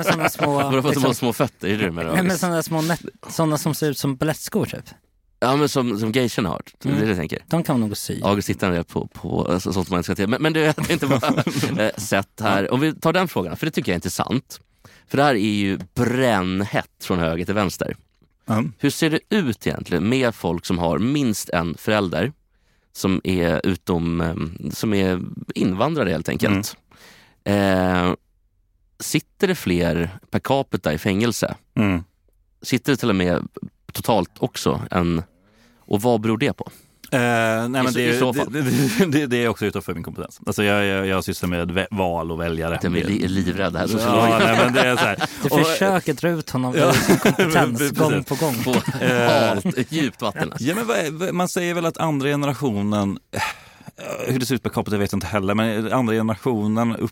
[0.03, 1.67] sådana små, Vadå liksom, små fötter?
[1.67, 2.37] Är det det med nej, men det?
[2.37, 4.85] sådana små nät, sådana som ser ut som balettskor typ.
[5.39, 6.61] Ja men som, som geishorna har.
[6.83, 7.43] Det är det jag tänker.
[7.47, 8.21] De kan man nog sy.
[8.23, 10.27] August tittar ner på, på alltså, sånt man inte ska till.
[10.27, 11.43] Men, men du, jag har inte bara
[11.97, 12.73] sett här.
[12.73, 14.59] Om vi tar den frågan, för det tycker jag är intressant.
[15.07, 17.95] För det här är ju brännhett från höger till vänster.
[18.49, 18.73] Mm.
[18.77, 22.31] Hur ser det ut egentligen med folk som har minst en förälder
[22.93, 24.35] som är utom, eh,
[24.71, 25.21] som är
[25.55, 26.77] invandrare helt enkelt?
[27.43, 28.13] Eh,
[28.99, 31.55] sitter det fler per capita i fängelse?
[31.75, 32.03] Mm.
[32.61, 33.47] Sitter det till och med
[33.91, 34.81] totalt också?
[34.91, 35.23] En,
[35.79, 36.69] och vad beror det på?
[37.11, 38.51] Eh, nej, men det, i så det, fall.
[38.53, 40.39] det, det, det är också utanför min kompetens.
[40.45, 42.75] Alltså jag, jag, jag sysslar med val och väljare.
[42.83, 43.87] Är li- livrädd här.
[43.99, 45.17] Ja, nej, men det är så här.
[45.43, 46.87] Du Och- försöker dra ut honom Ja.
[46.89, 48.55] ur sin kompetens gång på gång.
[48.63, 48.71] på
[49.05, 49.29] Eh.
[49.47, 50.51] halt, djupt vatten.
[50.59, 53.41] Ja, men vad man säger väl att andra generationen, eh,
[54.33, 57.11] hur det ser ut per capita vet jag inte heller, men andra generationen upp,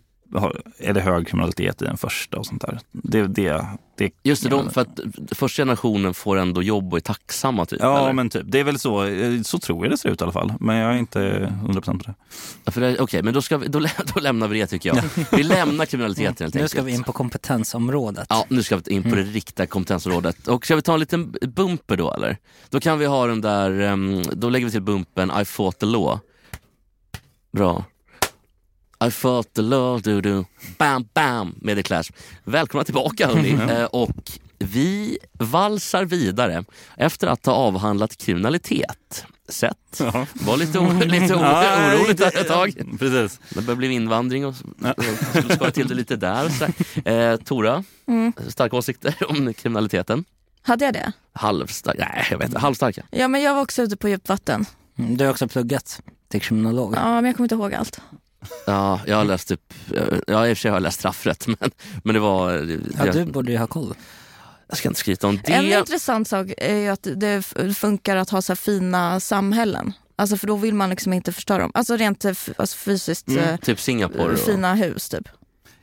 [0.77, 2.79] är det hög kriminalitet i den första och sånt där.
[2.91, 3.65] Det, det,
[3.97, 4.99] det, Just det, de, för att
[5.31, 7.79] första generationen får ändå jobb och är tacksamma typ.
[7.81, 8.13] Ja, eller?
[8.13, 8.43] men typ.
[8.45, 10.53] Det är väl så, eh, så tror jag det ser ut i alla fall.
[10.59, 11.19] Men jag är inte
[11.63, 12.13] 100% på
[12.73, 12.87] det.
[12.89, 15.03] Ja, Okej, men då, ska vi, då, lä- då lämnar vi det tycker jag.
[15.37, 16.71] Vi lämnar kriminaliteten helt Nu enkelt.
[16.71, 18.27] ska vi in på kompetensområdet.
[18.29, 20.47] Ja, nu ska vi in på det riktiga kompetensområdet.
[20.47, 22.37] Och ska vi ta en liten bumper då eller?
[22.69, 25.85] Då kan vi ha den där, ehm, då lägger vi till bumpen I fought the
[25.85, 26.19] law.
[27.51, 27.85] Bra.
[29.03, 30.45] I fought the law, du du.
[30.77, 32.11] Bam, bam med The Clash.
[32.43, 33.51] Välkomna tillbaka hörni.
[33.71, 36.63] Eh, och vi valsar vidare
[36.97, 39.25] efter att ha avhandlat kriminalitet.
[39.49, 39.77] Sett.
[39.99, 40.25] Ja.
[40.33, 42.73] Var lite, o- lite o- oroligt där ett tag.
[42.99, 43.39] Precis.
[43.49, 44.55] Det börjar bli invandring och
[45.29, 46.45] skulle skoja till det lite där.
[46.45, 46.65] och Så
[47.03, 47.31] där.
[47.31, 48.33] Eh, Tora, Mm.
[48.47, 50.25] starka åsikter om kriminaliteten?
[50.61, 51.11] Hade jag det?
[51.33, 53.03] Halvstark, nej jag vet inte, halvstarka.
[53.11, 54.65] Ja, men jag var också ute på djupt vatten.
[54.97, 56.93] Mm, Du har också pluggat till kriminolog.
[56.95, 58.01] Ja, men jag kommer inte ihåg allt.
[58.67, 59.73] Ja, jag har läst typ,
[60.27, 61.71] ja i och för sig har jag läst straffrätt men,
[62.03, 62.51] men det var,
[62.97, 63.93] Ja, jag, du borde ju ha koll.
[64.67, 65.79] jag ska inte skryta om En det.
[65.79, 67.41] intressant sak är ju att det
[67.77, 69.93] funkar att ha så här fina samhällen.
[70.15, 71.71] Alltså för då vill man liksom inte förstöra dem.
[71.73, 74.33] Alltså rent eh, alltså fysiskt eh, Typ Singapore.
[74.33, 75.27] Och, fina hus typ.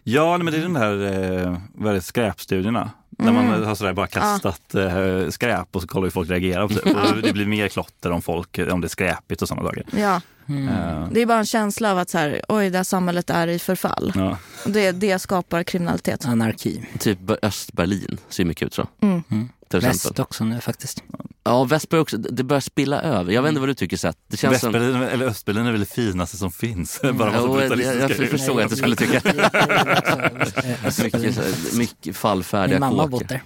[0.04, 2.90] Ja, men det är den här eh, skräpstudierna.
[3.24, 6.68] När man har sådär bara kastat eh, skräp och så kollar hur folk reagerar.
[6.68, 7.10] på det.
[7.16, 9.84] Och det blir mer klotter om folk, om det är skräpigt och sådana saker.
[9.96, 13.30] Ja, Eh, det är bara en känsla av att så här, oj, det här samhället
[13.30, 14.12] är i förfall.
[14.14, 14.38] ja.
[14.66, 16.24] Det, det skapar kriminalitet.
[16.26, 16.88] Anarki.
[16.98, 18.86] typ Östberlin ser mycket ut så.
[19.00, 19.48] Mm.
[19.80, 20.10] Till exempel.
[20.10, 21.02] Väst också nu faktiskt.
[21.44, 23.32] Ja, väst börjar också, det börjar spilla över.
[23.32, 24.18] Jag vet inte vad du tycker Seth.
[24.28, 24.72] Det känns som...
[24.72, 27.00] Västberlin, eller Östberlin är väl det finaste som finns.
[27.14, 29.20] Bara Jo, jag, jag, förstod att du skulle tycka.
[31.02, 33.42] Mycket, Mycket, mycket fallfärdiga Min mamma har bott där.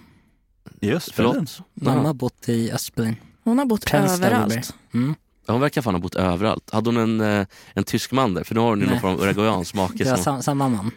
[0.81, 1.47] I Östberlin?
[1.75, 3.17] Mamma har bott i Östberlin.
[3.45, 4.75] Hon har bott Tensta överallt.
[4.95, 5.15] Mm.
[5.47, 6.71] Ja, Hon verkar fan ha bott överallt.
[6.73, 8.45] Hade hon en, eh, en tysk man där?
[8.45, 9.01] För nu har hon ju någon Nej.
[9.01, 9.95] form av uruguayansk make.
[9.95, 10.91] Det var som- sam, samma man.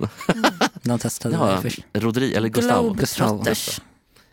[0.83, 1.79] De testade Ja, först.
[1.93, 2.83] Rodri, eller Gustavo.
[2.83, 3.81] Globetrotters.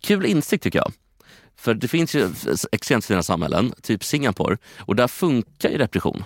[0.00, 0.92] kul insikt tycker jag.
[1.56, 2.28] För det finns ju
[2.72, 6.24] extremt fina samhällen, typ Singapore, och där funkar ju repression.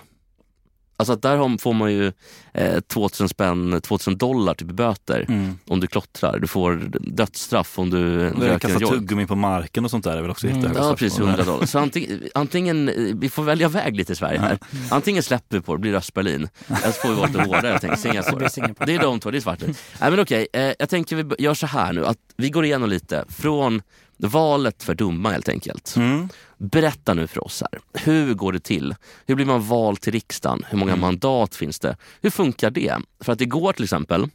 [1.03, 2.11] Alltså att där får man ju
[2.53, 5.57] eh, 2000 spänn, 2000 dollar typ i böter Mm.
[5.67, 6.39] om du klottrar.
[6.39, 8.93] Du får dödsstraff om du röker Kasta en joint.
[8.95, 10.57] tuggummi på marken och sånt där är väl också Mm.
[10.59, 11.23] jättehöga Ja precis, på.
[11.25, 11.65] 100 dollar.
[11.65, 14.57] Så antingen, antingen, eh, vi får välja väg lite i Sverige här.
[14.91, 16.49] Antingen släpper vi på det, blir Östberlin.
[16.67, 18.01] Eller så får vi vara lite hårdare helt enkelt.
[18.01, 18.85] Singapore.
[18.85, 19.59] Det är de två, det är svart.
[19.61, 22.89] Nej men okej, eh, jag tänker vi gör så här nu att vi går igenom
[22.89, 23.81] lite från
[24.17, 25.93] valet för dumma helt enkelt.
[25.97, 26.29] Mm.
[26.71, 28.03] Berätta nu för oss här.
[28.03, 28.95] Hur går det till?
[29.25, 30.65] Hur blir man vald till riksdagen?
[30.69, 31.97] Hur många mandat finns det?
[32.21, 32.97] Hur funkar det?
[33.19, 34.29] För att igår till exempel,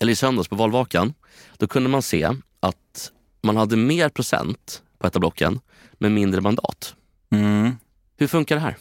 [0.00, 1.14] eller i söndags på valvakan,
[1.56, 2.30] då kunde man se
[2.60, 5.60] att man hade mer procent på ett av blocken
[5.92, 6.94] med mindre mandat.
[7.30, 7.76] Mm.
[8.16, 8.76] Hur funkar det här?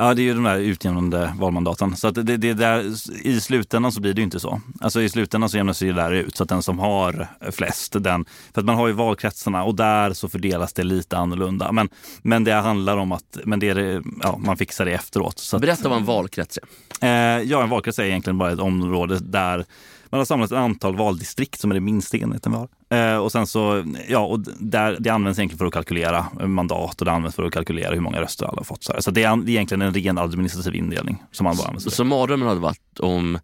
[0.00, 1.96] Ja, det är ju de där utjämnande valmandaten.
[1.96, 2.84] Så att det, det där,
[3.26, 4.60] i slutändan så blir det ju inte så.
[4.80, 6.36] Alltså i slutändan så jämnas det ju där ut.
[6.36, 10.12] Så att den som har flest, den, för att man har ju valkretsarna och där
[10.12, 11.72] så fördelas det lite annorlunda.
[11.72, 11.88] Men,
[12.22, 15.38] men det handlar om att men det är, ja, man fixar det efteråt.
[15.38, 16.58] Så att, Berätta vad en valkrets
[17.00, 17.38] är.
[17.38, 19.64] Eh, ja, en valkrets är egentligen bara ett område där
[20.10, 23.14] man har samlat ett antal valdistrikt som är det minsta enheten vi har.
[23.14, 27.04] Eh, och sen så, ja, och där, det används egentligen för att kalkylera mandat och
[27.04, 28.82] det används för att kalkylera hur många röster alla har fått.
[28.84, 29.00] Så, här.
[29.00, 31.88] så det är an- det är egentligen en ren administrativ indelning som man bara använder.
[31.88, 31.90] av.
[31.90, 33.38] Så mardrömmen hade varit om...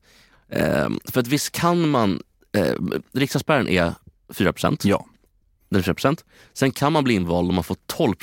[0.49, 2.21] Eh, för att visst kan man...
[2.57, 2.75] Eh,
[3.13, 3.93] riksdagsspärren är
[4.35, 5.07] 4 Ja,
[5.75, 6.15] Den är 4
[6.55, 8.15] Sen kan man bli invald om man får 12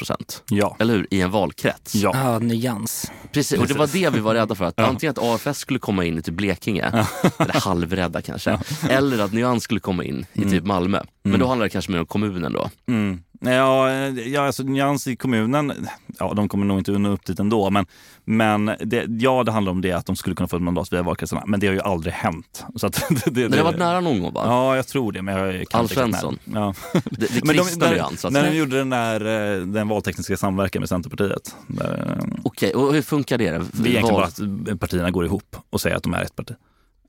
[0.50, 1.08] ja, eller hur?
[1.12, 1.96] I en valkrets.
[1.96, 2.12] ja.
[2.14, 3.12] Ja, nyans.
[3.32, 4.66] Precis, och det var det vi var rädda för.
[4.66, 4.86] Att Ja.
[4.86, 7.06] antingen att AFS skulle komma in i typ Blekinge,
[7.40, 8.60] eller halvrädda kanske.
[8.90, 11.02] Eller att Nyans skulle komma in i typ Malmö.
[11.24, 12.70] Men då handlar det kanske mer om kommunen då.
[12.88, 13.20] Mm.
[13.44, 15.88] Ja, eh, ja, alltså nyans i kommunen,
[16.20, 17.70] ja de kommer nog inte nå upp dit ändå.
[17.70, 17.86] Men,
[18.26, 21.04] men det, ja, det handlar om det att de skulle kunna få ett mandat via
[21.04, 21.44] valkretsarna.
[21.48, 22.66] Men det har ju aldrig hänt.
[22.76, 24.42] Så att, det, det, det har varit nära någon gång va?
[24.46, 25.22] Ja, jag tror det.
[25.22, 26.40] Men jag kan Alf Svensson.
[26.44, 26.74] Ja.
[27.06, 28.12] Det, det Men de, kristna när, Nyans.
[28.12, 28.30] Alltså.
[28.30, 31.56] när de gjorde den där eh, den valtekniska samverkan med Centerpartiet.
[31.68, 33.46] Där, eh, Okej, och hur funkar det?
[33.46, 34.26] det är egentligen bara
[34.74, 36.56] att partierna går ihop och säger att de är ett parti.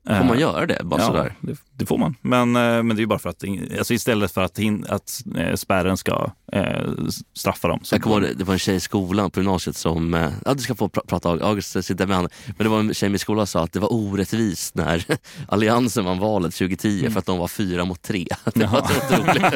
[0.07, 0.81] Får man Eh, göra det?
[0.83, 1.35] Bara ja, sådär?
[1.41, 2.15] det, det får man.
[2.21, 3.43] Men, eh, men det är ju bara för att,
[3.77, 6.89] alltså istället för att, hin- att eh, spärren ska eh,
[7.33, 7.79] straffa dem.
[7.83, 10.31] Så Jag kommer ihåg det, det var en tjej i skolan på gymnasiet som, eh,
[10.45, 12.27] ja du ska få pr- prata August sitter med han.
[12.47, 15.03] Men det var en tjej i min skola som sa att det var orättvist när
[15.47, 18.27] Alliansen vann valet 2010 för att de var fyra mot tre.
[18.53, 19.53] Det var otroligt,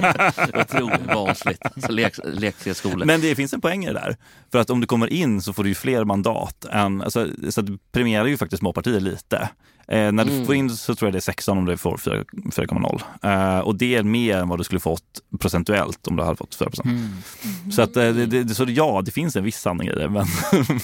[0.66, 1.60] otroligt barnsligt.
[1.76, 3.06] Alltså lek, lekskola.
[3.06, 4.16] Men det finns en poäng i det där.
[4.52, 6.66] För att om du kommer in så får du ju fler mandat.
[6.72, 9.50] Än, alltså, så du premierar ju faktiskt småpartier lite.
[9.88, 10.46] Eh, när du Mm.
[10.46, 13.02] får in så tror jag det är 16 om du får 4 4,0.
[13.24, 15.04] Eh, och det är mer än vad du skulle fått
[15.40, 16.86] procentuellt om du hade fått 4 procent.
[16.86, 17.72] Mm.
[17.72, 20.10] Så, att, eh, det, det, så ja, det finns en viss sanning i det.
[20.10, 20.26] Men,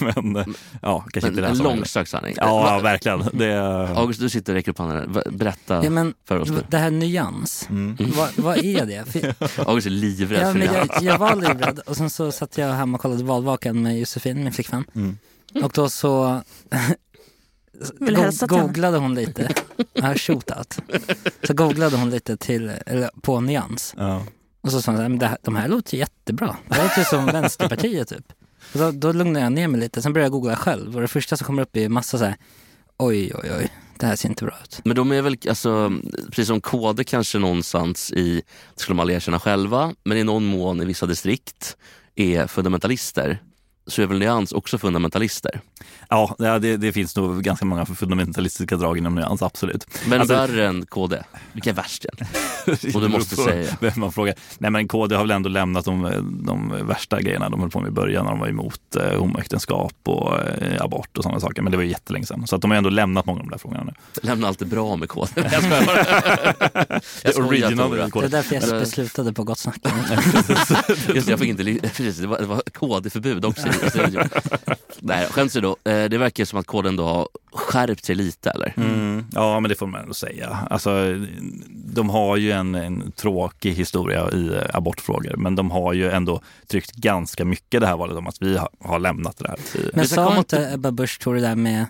[0.14, 0.46] men eh,
[0.82, 2.34] ja, kanske inte en, det här en långsökt sanning.
[2.36, 3.24] Ja, verkligen.
[3.32, 3.58] Det,
[3.96, 5.16] August, du sitter och räcker upp handen.
[5.30, 6.64] Berätta Ja, men, för oss nu.
[6.68, 7.96] det här nyans, Mm.
[8.16, 9.04] vad, vad är det?
[9.12, 9.34] För,
[9.68, 12.72] August är livrädd ja, för men jag, jag var livrädd och sen så satt jag
[12.72, 14.84] hemma och kollade Valvakan med Josefin, min flickvän.
[14.94, 15.16] Mm.
[15.62, 16.40] Och då så
[18.00, 18.32] Henne.
[18.48, 19.54] googlade hon lite,
[19.92, 20.78] ja, shootout.
[21.42, 23.94] Så googlade hon lite till, eller, på nyans.
[23.96, 24.22] ja.
[24.60, 26.56] Och så sa hon, så här, men det här, de här låter jättebra.
[26.68, 28.32] Det låter som Vänsterpartiet typ.
[28.72, 31.08] Och då, då lugnade jag ner mig lite, sen började jag googla själv och det
[31.08, 32.36] första som kommer upp är massa så här,
[32.96, 34.80] oj oj oj, det här ser inte bra ut.
[34.84, 35.92] Men de är väl, alltså,
[36.26, 38.42] precis som KD kanske någonstans i,
[38.74, 41.76] det skulle man erkänna själva, men i någon mån i vissa distrikt
[42.14, 43.42] är fundamentalister.
[43.86, 45.60] Så är väl Nyans också fundamentalister.
[46.08, 49.86] Ja, det, det finns nog ganska många fundamentalistiska drag inom nyans, absolut.
[50.08, 51.22] Men Alltså- värre än KD.
[51.52, 52.94] Vilka är värst egentligen?
[52.96, 53.76] Och du måste säga.
[53.80, 54.34] Vem man frågar.
[54.58, 56.10] Nej men KD har väl ändå lämnat de,
[56.46, 59.94] de värsta grejerna de höll på med i början när de var emot eh, homoäktenskap
[60.04, 61.62] och eh, abort och sådana saker.
[61.62, 62.46] Men det var ju jättelänge sedan.
[62.46, 63.92] Så att de har ändå lämlat många av de där frågorna nu.
[64.22, 65.30] Lämna allt det bra med KD.
[65.52, 67.00] Jag skojar bara.
[67.22, 67.96] Jag skojar, original Tora.
[67.98, 68.26] Det är KD.
[68.28, 69.76] därför jag slutade på Gott Snack.
[71.14, 74.28] Just jag fick inte, precis, det var, det var KD-förbud också i studion.
[75.00, 78.74] Nej, skämt åsido, eh, det verkar som att KD ändå har skärpt sig lite eller?
[78.76, 80.58] Mm, ja, men det får man ändå säga.
[80.70, 80.90] Alltså,
[81.70, 86.40] de har ju en, en tråkig historia i eh, abortfrågor, men de har ju ändå
[86.66, 89.58] tryckt ganska mycket det här valet om att vi har, har lämnat det här.
[89.92, 91.86] Men sa inte Ebba Busch Thor det där med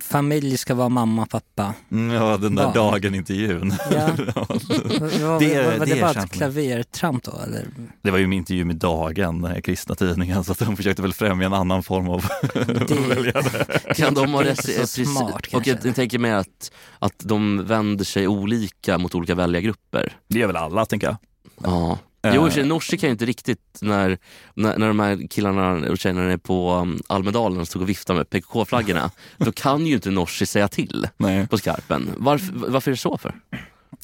[0.00, 1.74] familj ska vara mamma, pappa?
[1.92, 2.72] Mm, ja, den där Ja.
[2.72, 3.74] dagen-intervjun.
[3.90, 4.08] Ja.
[4.16, 7.40] Det- var, var det, det bara ett klavertramp då?
[7.46, 7.66] Eller?
[8.02, 11.02] Det var ju min intervju med Dagen, den här kristna tidningen, så att de försökte
[11.02, 12.24] väl främja en annan form av
[13.08, 13.94] väljare.
[13.94, 18.28] Kan de ha precis- smart, Och jag, jag tänker mig att, att de vänder sig
[18.28, 20.12] olika mot olika väljargrupper.
[20.28, 21.16] Det gör väl alla, tänker jag.
[21.62, 21.98] Ja.
[22.22, 22.34] Eh.
[22.34, 24.18] Jo, Nooshi kan ju inte riktigt när,
[24.54, 28.16] när, när de här killarna och tjejerna är på um, Almedalen och stod och viftade
[28.16, 31.48] med PKK-flaggorna, då kan ju inte Nooshi säga till Nej.
[31.48, 32.10] på skarpen.
[32.16, 33.34] Varför, varför är det så för?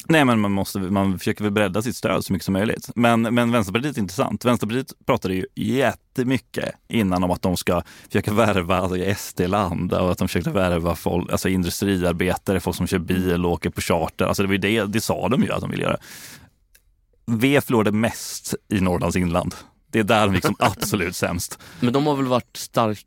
[0.07, 2.89] Nej, men man, måste, man försöker väl bredda sitt stöd så mycket som möjligt.
[2.95, 4.45] Men, men Vänsterpartiet är intressant.
[4.45, 10.17] Vänsterpartiet pratade ju jättemycket innan om att de ska försöka värva alltså, SD-land och att
[10.17, 14.25] de försökte värva folk, alltså industriarbetare, folk som kör bil och åker på charter.
[14.25, 15.97] Alltså det, var det, det sa de ju att de ville göra.
[17.25, 19.55] V förlorade mest i Norrlands inland.
[19.91, 21.59] Det är där de gick som absolut sämst.
[21.79, 23.03] Men de har väl varit starka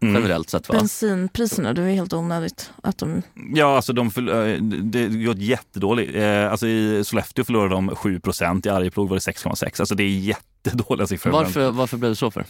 [0.00, 0.14] Mm.
[0.14, 0.74] generellt sett va?
[0.78, 3.22] Bensinpriserna, det är helt onödigt att de...
[3.54, 6.14] Ja, alltså de förl- eh, det har gått jättedåligt.
[6.16, 9.80] Eh, Alltså I Sollefteå förlorade de 7% i Arjeplog var det 6,6.
[9.80, 11.30] Alltså det är jättedåliga siffror.
[11.30, 12.44] Varför, varför blev det så för?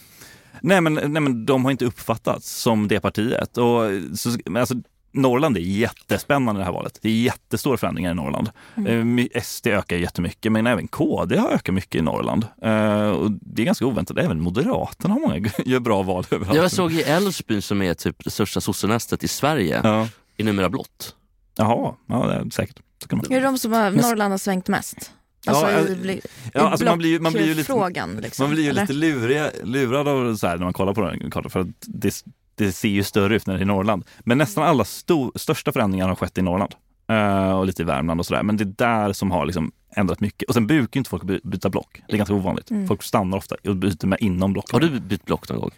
[0.63, 3.59] Nej men, nej men de har inte uppfattats som det partiet.
[3.59, 3.81] Och,
[4.19, 4.75] så, alltså,
[5.13, 6.99] Norrland är jättespännande det här valet.
[7.03, 8.51] Det är jättestora förändringar i Norrland.
[8.87, 12.47] Eh, my- SD ökar jättemycket men även KD har ökat mycket i Norrland.
[12.63, 14.19] Eh, och det är ganska oväntat.
[14.19, 16.57] Även Moderaterna har många gör bra val överallt.
[16.57, 20.09] Jag såg i Älvsbyn som är typ det största sossenästet i Sverige, Ja.
[20.37, 21.15] är numera blått.
[21.57, 22.77] Jaha, ja, det är säkert.
[23.03, 23.33] Så kan man.
[23.33, 25.13] Är det de som har, Norrland har svängt mest?
[25.47, 26.17] Alltså Ja, i, eh,
[26.55, 28.71] Ja, i alltså man blir ju- man blir ju lite- blockfrågan, liksom, Man blir ju
[28.71, 28.87] eller?
[28.87, 32.25] lite lurad av så här, när man kollar på den kartan för att det,
[32.59, 34.05] det ser ju större ut när det är i Norrland.
[34.21, 36.75] Men nästan alla sto, största förändringar har skett i Norrland
[37.11, 38.43] Eh, och lite i Värmland och sådär.
[38.43, 38.75] Men det är
[39.07, 40.49] där som har liksom ändrat mycket.
[40.49, 42.01] Och sen brukar ju inte folk by- byta block.
[42.09, 42.71] Det är ganska ovanligt.
[42.71, 42.87] Mm.
[42.89, 44.71] Folk stannar ofta och byter med inom blocken.
[44.73, 45.71] Har du bytt block någon gång?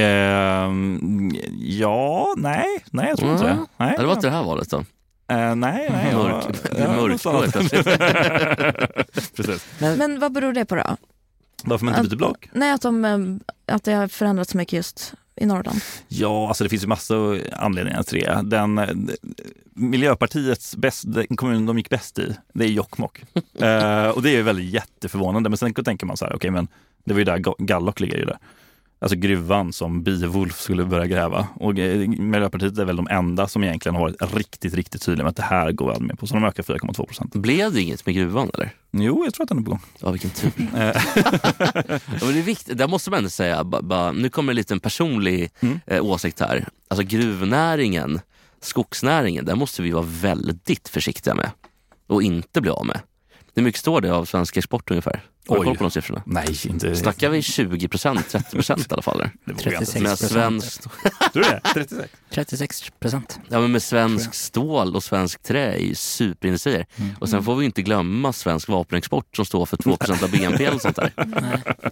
[0.00, 3.56] Ehm, ja, nej, nej jag tror inte Mm.
[3.56, 3.66] det.
[3.76, 4.76] Nej, det var inte det här valet då?
[4.78, 4.84] Eh,
[5.28, 6.08] nej, nej.
[6.10, 7.70] jag- Mörk- det är ja, mörkblå något helt annat.
[7.70, 9.36] plötsligt.
[9.36, 9.66] Precis.
[9.98, 10.96] Men vad beror det på då?
[11.64, 12.48] Varför man inte byter block?
[12.52, 15.80] Nej, att, de, eh, att det har förändrats mycket just i Norrland.
[16.08, 18.40] Ja, alltså det finns ju massor anledningar till det.
[18.44, 19.10] Den,
[19.74, 23.22] Miljöpartiets bäst, den kommun de gick bäst i, det är Jokkmokk.
[23.34, 25.48] eh, och det är ju väldigt jätteförvånande.
[25.50, 26.68] Men sen tänker man så här, okej men
[27.04, 28.38] det var ju där Ga- Gallok ligger ju där.
[29.02, 31.48] Alltså gruvan som Beowulf skulle börja gräva.
[31.54, 35.30] Och eh, Miljöpartiet är väl de enda som egentligen har varit riktigt, riktigt tydliga med
[35.30, 36.26] att det här går vi aldrig med på.
[36.26, 37.34] Så de ökar 4,2 procent.
[37.34, 38.70] Blev det inget med gruvan eller?
[38.92, 39.80] Jo, jag tror att den är på gång.
[40.00, 40.50] Ja, vilken tur.
[40.76, 41.02] Eh,
[41.96, 44.56] Ja, men det är viktigt, där måste man ändå säga, ba, ba, nu kommer en
[44.56, 45.80] liten personlig Mm.
[45.86, 46.68] eh, åsikt här.
[46.88, 48.20] Alltså gruvnäringen,
[48.60, 51.50] skogsnäringen, där måste vi vara väldigt försiktiga med
[52.06, 53.00] och inte bli av med.
[53.54, 55.20] Hur mycket står det av svensk export ungefär?
[55.48, 56.22] Har du koll på de siffrorna?
[56.26, 56.96] nej, inte...
[56.96, 59.20] Snackar vi 20 procent, 30 procent i alla fall?
[59.20, 59.32] Eller?
[59.44, 60.50] Det vågar jag inte 36 säga.
[60.50, 60.64] Med procent.
[60.64, 61.60] svensk, Tror du det?
[61.74, 62.12] 36?
[62.30, 63.40] 36 procent.
[63.48, 66.86] ja, men med svensk stål och svensk trä är ju superindustrier.
[66.96, 67.14] Mm.
[67.20, 70.64] Och sen får vi inte glömma svensk vapenexport som står för 2 procent av BNP
[70.64, 71.12] eller sånt där.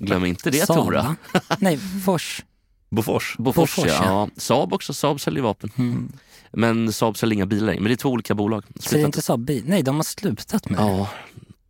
[0.00, 1.16] Glöm inte det Saab, Tora.
[1.58, 2.44] Nej, Fors.
[2.90, 3.36] Bofors?
[3.38, 4.04] Bofors, Bofors, ja.
[4.04, 4.28] ja.
[4.36, 5.70] Saab också, Saab säljer vapen.
[5.78, 6.12] Mm.
[6.52, 7.74] Men Saab säljer inga bilar.
[7.74, 8.64] Men det är två olika bolag.
[8.80, 9.06] Splittrat.
[9.06, 9.62] inte Saab bil?
[9.66, 10.84] Nej, de har slutat med det.
[10.84, 11.08] Ja,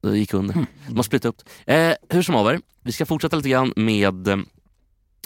[0.01, 0.55] det gick under.
[0.55, 0.67] Mm.
[0.89, 1.49] De har splittat upp.
[1.67, 4.37] Eh, hur som haver, vi ska fortsätta lite grann med eh,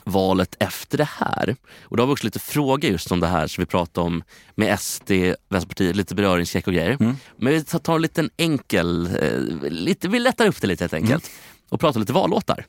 [0.05, 1.57] valet efter det här.
[1.83, 4.23] Och då har vi också lite frågor just om det här som vi pratade om
[4.55, 5.11] med SD,
[5.49, 6.97] Vänsterpartiet, lite beröringscheck och grejer.
[7.01, 7.17] Mm.
[7.37, 11.31] Men vi tar, en liten enkel, eh, lite, vi lättar upp det lite helt enkelt
[11.69, 12.67] och pratar lite vallåtar.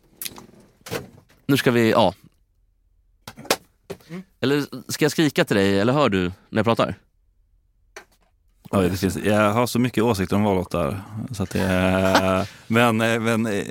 [1.47, 2.13] Nu ska vi, ja.
[4.39, 6.95] Eller ska jag skrika till dig eller hör du när jag pratar?
[8.83, 9.17] Ja, precis.
[9.17, 11.01] Jag har så mycket åsikter om vallåtar.
[11.31, 12.49] Så att det är...
[12.67, 13.63] men, eh, men eh,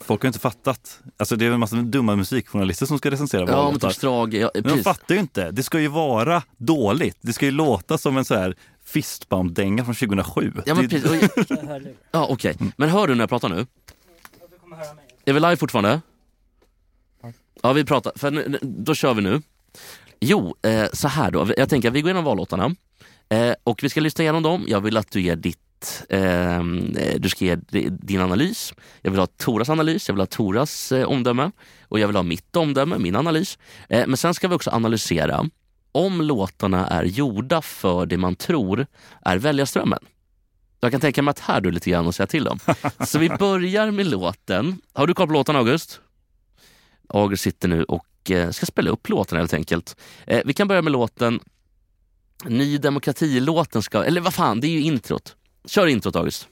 [0.00, 1.00] folk har inte fattat.
[1.16, 3.88] Alltså, det är en massa dumma musikjournalister som ska recensera Ja, men vallåtar.
[3.88, 5.50] typ Strage, ja, Men de fattar ju inte.
[5.50, 7.16] Det ska ju vara dåligt.
[7.20, 10.52] Det ska ju låta som en så här fistbump-dänga från 2007.
[10.66, 11.30] Ja, men Det- precis.
[12.12, 12.56] Ja, okej.
[12.76, 13.66] Men hör du när jag pratar nu?
[15.24, 16.00] Är vi live fortfarande?
[17.62, 18.12] Ja, vi pratar.
[18.16, 19.42] För nu- då kör vi nu.
[20.20, 21.46] Jo, eh, så här då.
[21.56, 22.74] Jag tänker att vi går igenom vallåtarna
[23.30, 24.64] eh, och vi ska lyssna igenom dem.
[24.68, 26.62] Jag vill att du ger ditt eh,
[27.18, 28.74] du ska ge di- din analys.
[29.02, 31.50] Jag vill ha Toras analys, jag vill ha Toras eh, omdöme
[31.88, 33.58] och jag vill ha mitt omdöme, min analys.
[33.88, 35.44] Eh, men sen ska vi också analysera
[35.92, 38.86] om låtarna är gjorda för det man tror
[39.24, 39.98] är väljarströmmen.
[40.80, 42.58] Jag kan tänka mig att här du lite grann att säga till om.
[43.06, 44.80] Så vi börjar med låten.
[44.92, 46.00] Har du koll på låten August?
[47.08, 48.06] August sitter nu och
[48.50, 49.96] ska spela upp låten helt enkelt.
[50.44, 51.40] Vi kan börja med låten
[52.44, 55.36] Ny Demokrati-låten ska, eller vad fan, det är ju introt.
[55.66, 56.48] Kör introt August.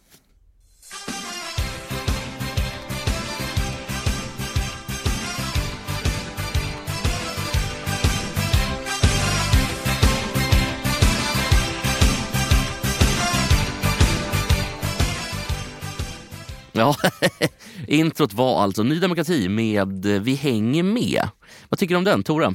[16.72, 16.96] Ja,
[17.86, 21.28] introt var alltså Ny Demokrati med eh, Vi hänger med.
[21.68, 22.54] Vad tycker du om den, Tora?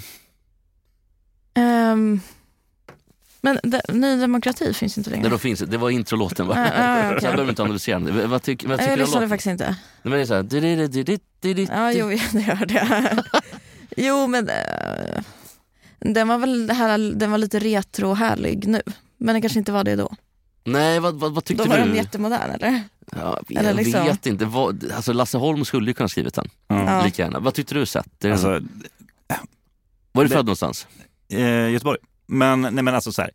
[1.91, 2.21] Um
[3.43, 5.29] men de, Ny Demokrati finns inte längre.
[5.29, 6.55] Det, finns, det var introlåten va?
[6.75, 7.21] Ja, ja, okej.
[7.21, 8.29] Sen behöver du inte analysera den.
[8.29, 9.65] Vad, tyck, vad tycker jag du lyssnade faktiskt inte.
[9.65, 10.43] Nej, Men det är så här,
[11.71, 13.23] Ja, jo, det hörde jag.
[13.97, 15.23] jo, men eh,
[15.99, 18.81] den var väl det här, den var lite retro och härlig nu.
[19.17, 20.11] Men den kanske inte var det då.
[20.63, 21.83] Nej, vad, vad, vad tyckte Då var du?
[21.83, 22.83] den jättemodern eller?
[23.11, 24.45] Ja, jag Eller liksom- vet inte.
[24.45, 26.49] Vad, alltså Lasse Holm skulle ju kunna skrivit den.
[26.67, 27.03] Ja.
[27.05, 27.39] Lika gärna.
[27.39, 27.85] Vad tyckte du
[28.19, 28.59] det- Alltså, var är
[30.13, 30.87] du det- född någonstans?
[31.29, 31.99] eh, Göteborg.
[32.25, 33.31] Men, nej, men alltså så här.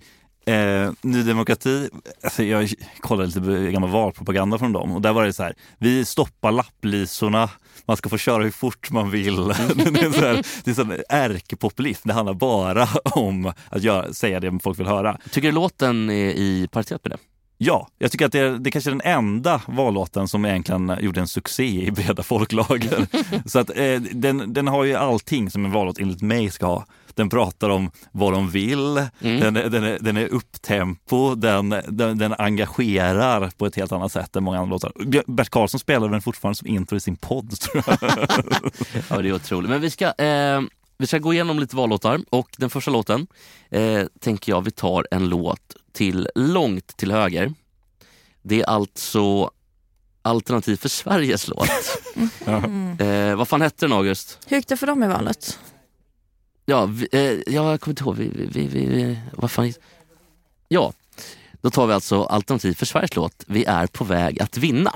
[0.48, 1.88] Eh, Ny Demokrati,
[2.22, 6.04] alltså jag kollade lite gammal valpropaganda från dem och där var det så här, vi
[6.04, 7.50] stoppar lapplisorna,
[7.86, 9.36] man ska få köra hur fort man vill.
[9.46, 9.52] det
[10.00, 14.58] är så här, det är sån ärkepopulism, det handlar bara om att göra, säga det
[14.62, 15.18] folk vill höra.
[15.30, 17.18] Tycker du låten är i paritet med det?
[17.60, 21.20] Ja, jag tycker att det är, det är kanske den enda vallåten som egentligen gjorde
[21.20, 23.06] en succé i breda folklager.
[23.48, 26.86] Så att eh, den, den har ju allting som en vallåt enligt mig ska ha.
[27.18, 29.40] Den pratar om vad de vill, Mm.
[29.40, 34.12] den, är- den, är, den är upptempo, den, den, den engagerar på ett helt annat
[34.12, 34.92] sätt än många andra låtar.
[35.32, 37.98] Bert Karlsson spelar den fortfarande som intro i sin podd tror jag.
[39.10, 39.70] Ja, det är otroligt.
[39.70, 40.60] Men vi ska, eh,
[40.98, 43.26] vi ska gå igenom lite vallåtar och den första låten
[43.70, 47.54] eh, tänker jag vi tar en låt till långt till höger.
[48.42, 49.50] Det är alltså
[50.22, 51.68] Alternativ för Sveriges låt.
[53.00, 54.38] eh, vad fan hette den August?
[54.46, 55.58] Hur gick det för dem i valet?
[56.70, 58.16] Ja, vi, eh, jag kommer inte ihåg.
[58.16, 59.72] Vi, vi, vi, vi, vad fan?
[60.68, 60.92] Ja,
[61.60, 64.90] då tar vi alltså Alternativ för Sveriges låt Vi är på väg att vinna.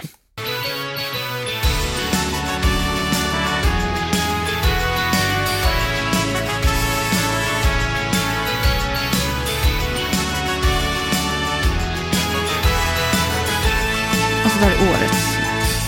[14.44, 15.36] Alltså det här är årets.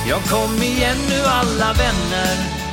[0.08, 2.63] Jag kom igen nu alla vänner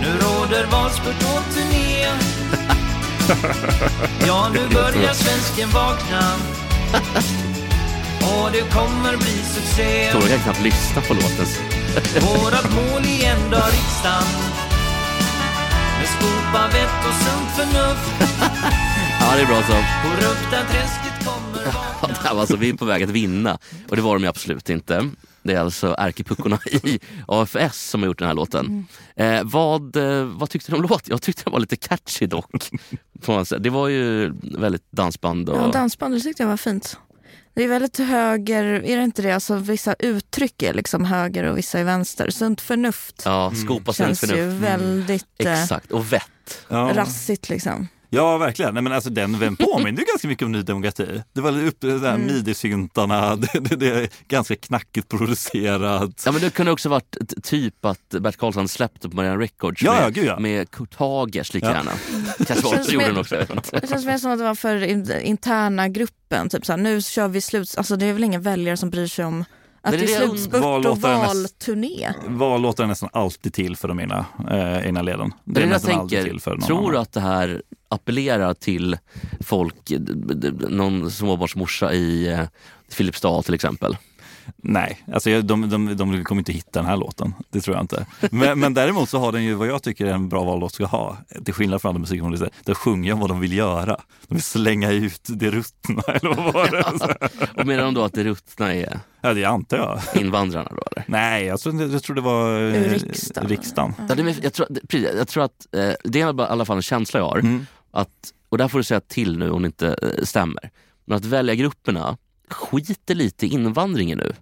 [0.00, 2.06] Nu råder valspurt och turné.
[4.26, 6.22] Ja, nu börjar svensken vakna.
[8.20, 10.12] Och det kommer bli succé.
[10.12, 11.46] Tore kan knappt lyssna på låten.
[12.20, 14.24] Vårat mål igen då riksdagen.
[15.98, 18.34] Med skopa vett och sunt förnuft.
[19.22, 19.72] Ja, det är bra så.
[20.08, 21.72] Korrupta-träsket kommer
[22.02, 23.58] Ja, vakna det här var alltså, vi är på väg att vinna.
[23.88, 25.10] Och det var de ju absolut inte.
[25.42, 28.86] Det är alltså ärkepuckorna i AFS som har gjort den här låten.
[29.16, 31.06] Eh, vad, eh, vad tyckte du om låten?
[31.10, 32.50] Jag tyckte den var lite catchy dock.
[33.58, 35.56] Det var ju väldigt dansband och...
[35.56, 36.98] Ja, dansbandet tyckte jag var fint.
[37.54, 39.32] Det är väldigt höger, är det inte det?
[39.32, 42.30] Alltså vissa uttryck är liksom höger och vissa är vänster.
[42.30, 44.62] Sunt förnuft Ja, skopa svenskt känns ju förnuft.
[44.62, 46.66] väldigt eh, Exakt, och vett.
[46.68, 46.90] Ja.
[46.94, 47.88] rassigt liksom.
[48.12, 48.74] Ja, verkligen.
[48.74, 51.22] Nej, men alltså, den, den påminner ju ganska mycket om Ny Demokrati.
[51.32, 52.26] Det var upp, det där Mm.
[52.26, 56.22] midi-syntarna, det, det, det är ganska knackigt producerat.
[56.26, 59.92] Ja men det kunde också varit typ att Bert Karlsson släppte på Marianne Records Ja,
[59.92, 60.38] med, ja, gud, ja.
[60.38, 61.72] med Kurt Hagers lika Ja.
[61.72, 61.92] gärna.
[62.46, 63.36] Kanske var gjorde den också.
[63.80, 66.48] Det känns mer som att det var för in- interna gruppen.
[66.48, 67.74] Typ så här, nu kör vi slut.
[67.76, 69.44] Alltså det är väl ingen väljare som bryr sig om
[69.82, 72.12] att det är slutspurt och valturné.
[72.26, 75.32] Vallåtar är nästan alltid till för de egna, eh, egna leden.
[75.44, 76.38] Det är det jag tänker.
[76.66, 78.98] Tror du att det här appellerar till
[79.40, 79.92] folk,
[80.68, 82.40] någon småbarnsmorsa i eh,
[82.88, 83.96] Filipstad till exempel?
[84.56, 87.34] Nej, alltså jag- de, de, de kommer inte hitta den här låten.
[87.50, 88.06] Det tror jag inte.
[88.30, 91.16] Men, men däremot så har den ju vad jag tycker en bra vallåt ska ha.
[91.44, 92.50] Till skillnad från andra musikjournalister.
[92.64, 94.00] Där sjunger de vad de vill göra.
[94.28, 97.28] De vill slänga ut det ruttna eller vad var det?
[97.60, 100.22] Och menar de då att det ruttna är Ja, det antar jag.
[100.22, 101.04] invandrarna då eller?
[101.08, 103.48] Nej, jag tror, jag tror det var eh, riksdagen.
[103.48, 103.94] riksdagen.
[104.08, 104.68] Ja, det, är- jag, tror,
[105.16, 107.38] jag tror att eh, det är i alla fall en känsla jag har.
[107.38, 107.66] Mm.
[107.90, 108.08] Att,
[108.48, 110.70] och där får du säga till nu om det inte eh, stämmer.
[111.04, 112.16] Men att väljargrupperna
[112.54, 114.32] skiter lite i invandringen nu.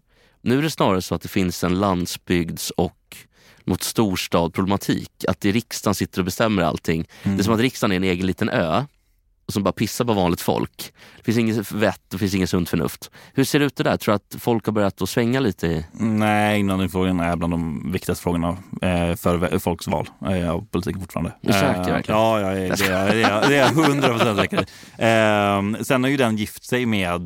[0.40, 3.16] Nu är det snarare så att det finns en landsbygds och
[3.64, 5.24] mot storstad problematik.
[5.28, 7.08] Att det är riksdagen sitter och bestämmer allting.
[7.22, 8.84] Det är som att riksdagen är en egen liten ö
[9.52, 10.92] som bara pissar på vanligt folk.
[11.16, 13.10] Det finns inget vett, det finns inget sunt förnuft.
[13.34, 13.96] Hur ser det ut det där?
[13.96, 15.66] Tror du att folk har börjat att svänga lite?
[15.66, 18.48] i- Nej, invandringsfrågan är bland de viktigaste frågorna
[18.82, 21.32] eh, för folks val eh, av politiken fortfarande.
[21.42, 22.20] Är du säker, Eh, verkligen?
[22.20, 23.14] Ja, ja, det är
[23.48, 24.58] det är jag- hundra procent säker.
[24.98, 27.22] Eh, sen har ju den gift sig med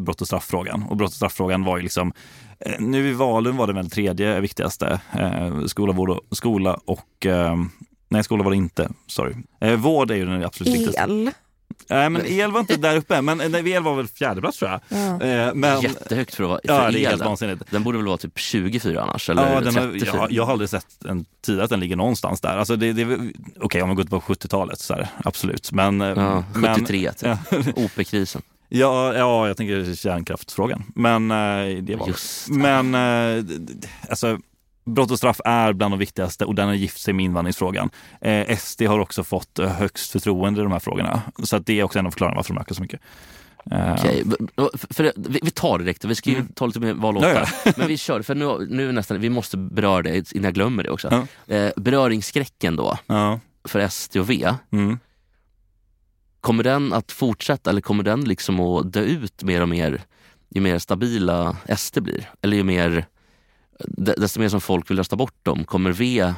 [0.00, 2.12] brott och strafffrågan och brott och strafffrågan var ju liksom
[2.78, 5.00] nu i valen var det väl tredje viktigaste.
[5.18, 7.56] Eh, skola, vård och, skola och eh,
[8.08, 8.88] Nej, skola var det inte.
[9.06, 9.34] Sorry.
[9.60, 11.00] Eh, vård är ju den absolut viktigaste.
[11.02, 11.30] El.
[11.88, 14.70] Nej, men el var inte där uppe, men eh, el var väl fjärde plats tror
[14.70, 14.80] jag.
[14.88, 15.22] Ja.
[15.26, 17.62] Eh, men, Jättehögt för att vara för ja, det är helt vansinnigt.
[17.70, 19.30] Den borde väl vara typ 24 annars?
[19.30, 20.10] Eller Ja, den har, 34?
[20.16, 22.56] jag, jag har aldrig sett en tid att den ligger någonstans där.
[22.56, 23.18] Alltså det, det,
[23.60, 25.72] Okej, om vi går tillbaka på 70-talet, så här, absolut.
[25.72, 27.28] Men, eh, Ja, men, 73 typ.
[27.28, 27.38] Ja,
[27.76, 28.42] OP-krisen.
[28.68, 30.82] ja, ja, jag tänker kärnkraftfrågan.
[30.94, 32.54] Men eh, det var Just det.
[32.54, 33.44] Men eh,
[34.08, 34.38] alltså,
[34.84, 37.90] brott och straff är bland de viktigaste och den har gift sig med invandringsfrågan.
[38.20, 41.22] Eh, SD har också fått eh, högst förtroende i de här frågorna.
[41.42, 43.00] Så det är också en av förklaringarna varför de ökar så mycket.
[43.70, 44.24] Eh, Okej,
[44.90, 46.48] för, vi, tar det direkt, vi ska ju Mm.
[46.52, 47.48] ta lite mer vallåtar.
[47.64, 50.82] Ja, Men vi kör, för nu, nu nästan, vi måste beröra det innan jag glömmer
[50.82, 51.26] det också.
[51.46, 53.40] Eh, beröringsskräcken då, Ja.
[53.64, 54.54] för SD och V.
[54.72, 54.98] Mm.
[56.40, 60.02] kommer den att fortsätta eller kommer den liksom att dö ut mer och mer
[60.50, 62.30] ju mer stabila SD blir?
[62.42, 63.06] Eller ju mer,
[63.88, 66.34] desto mer som folk vill rösta bort dem, kommer V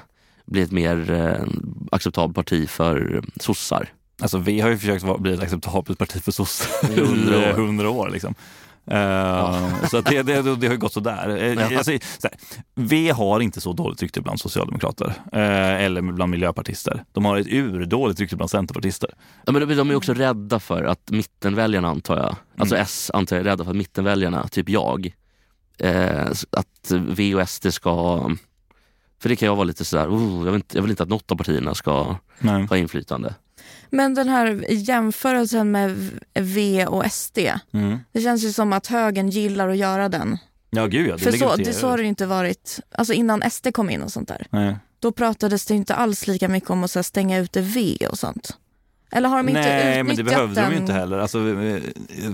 [0.47, 1.47] bli ett mer eh,
[1.93, 3.89] acceptabelt parti för sossar?
[4.23, 7.53] Alltså V har ju försökt bli ett acceptabelt parti för sossar I hundra år.
[7.53, 8.11] hundra år.
[8.11, 8.35] Liksom.
[8.87, 11.29] Eh, Så att det, det, det har ju gått sådär.
[11.29, 11.79] Eh, Ja.
[11.79, 12.37] Alltså, så här,
[12.75, 17.05] v har inte så dåligt rykte bland socialdemokrater eh, eller bland miljöpartister.
[17.13, 19.11] De har ett urdåligt rykte bland centerpartister.
[19.47, 23.37] Ja, men de, de är också rädda för att mittenväljarna antar jag, alltså S antar
[23.37, 25.15] jag är rädda för att mittenväljarna, typ jag,
[25.79, 28.21] eh, att V och SD ska,
[29.23, 31.09] för det kan jag vara lite sådär, oh, jag, vill inte, jag vill inte att
[31.09, 32.67] något av partierna ska Nej.
[32.67, 33.35] ha inflytande.
[33.91, 37.39] Men den här jämförelsen med V och SD,
[37.73, 37.99] Mm.
[38.13, 40.39] det känns ju som att högern gillar att göra den.
[40.71, 41.13] Ja, gud ja.
[41.13, 44.13] Det För så, det, så har det inte varit, alltså innan SD kom in och
[44.13, 44.47] sånt där.
[44.51, 44.77] Nej.
[44.99, 48.19] Då pratades det inte alls lika mycket om att så här, stänga ute V och
[48.19, 48.57] sånt.
[49.15, 50.71] Eller har de inte Nej, utnyttjat men det behövde den?
[50.71, 51.19] de ju inte heller.
[51.19, 51.39] Alltså,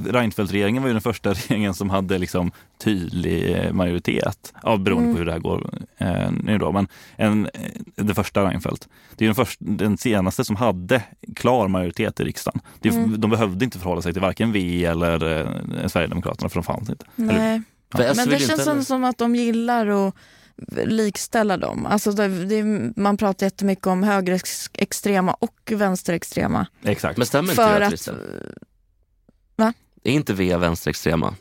[0.06, 5.14] Reinfeldt-regeringen var ju den första regeringen som hade liksom tydlig eh, majoritet, ja, beroende Mm.
[5.14, 6.72] på hur det här går eh, nu då.
[6.72, 11.02] Men en, eh, det första Reinfeldt, det är den, första, den senaste som hade
[11.36, 12.60] klar majoritet i riksdagen.
[12.80, 13.20] Det, Mm.
[13.20, 17.04] De behövde inte förhålla sig till varken V eller eh, Sverigedemokraterna, för de fanns inte.
[17.16, 17.62] Nej.
[17.94, 20.14] För SD Men det inte känns som, som att de gillar att
[20.84, 21.86] likställa dem.
[21.86, 22.62] Alltså det, det,
[22.96, 26.66] man pratar jättemycket om högerextrema och vänsterextrema.
[26.82, 27.18] Exakt.
[27.18, 28.08] Men stämmer inte För det att?
[29.56, 29.72] Va?
[30.04, 31.34] Är inte V vänsterextrema?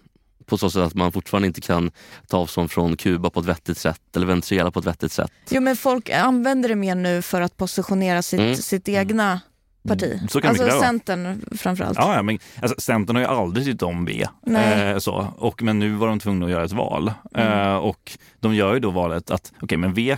[0.45, 1.91] På så sätt att man fortfarande inte kan
[2.27, 5.31] ta avstånd från Kuba på ett vettigt sätt eller Venezuela på ett vettigt sätt.
[5.49, 8.55] Jo men folk använder det mer nu för att positionera sitt, Mm.
[8.55, 9.41] sitt egna
[9.87, 10.13] parti.
[10.13, 10.85] Mm, så kan det alltså vara.
[10.87, 11.97] Centern framförallt.
[11.97, 14.25] Ja, ja, men alltså, Centern har ju aldrig tyckt om V.
[14.57, 15.27] Eh, så.
[15.37, 17.13] Och, men nu var de tvungna att göra ett val.
[17.33, 17.69] Mm.
[17.69, 20.17] Eh, och de gör ju då valet att, okej men V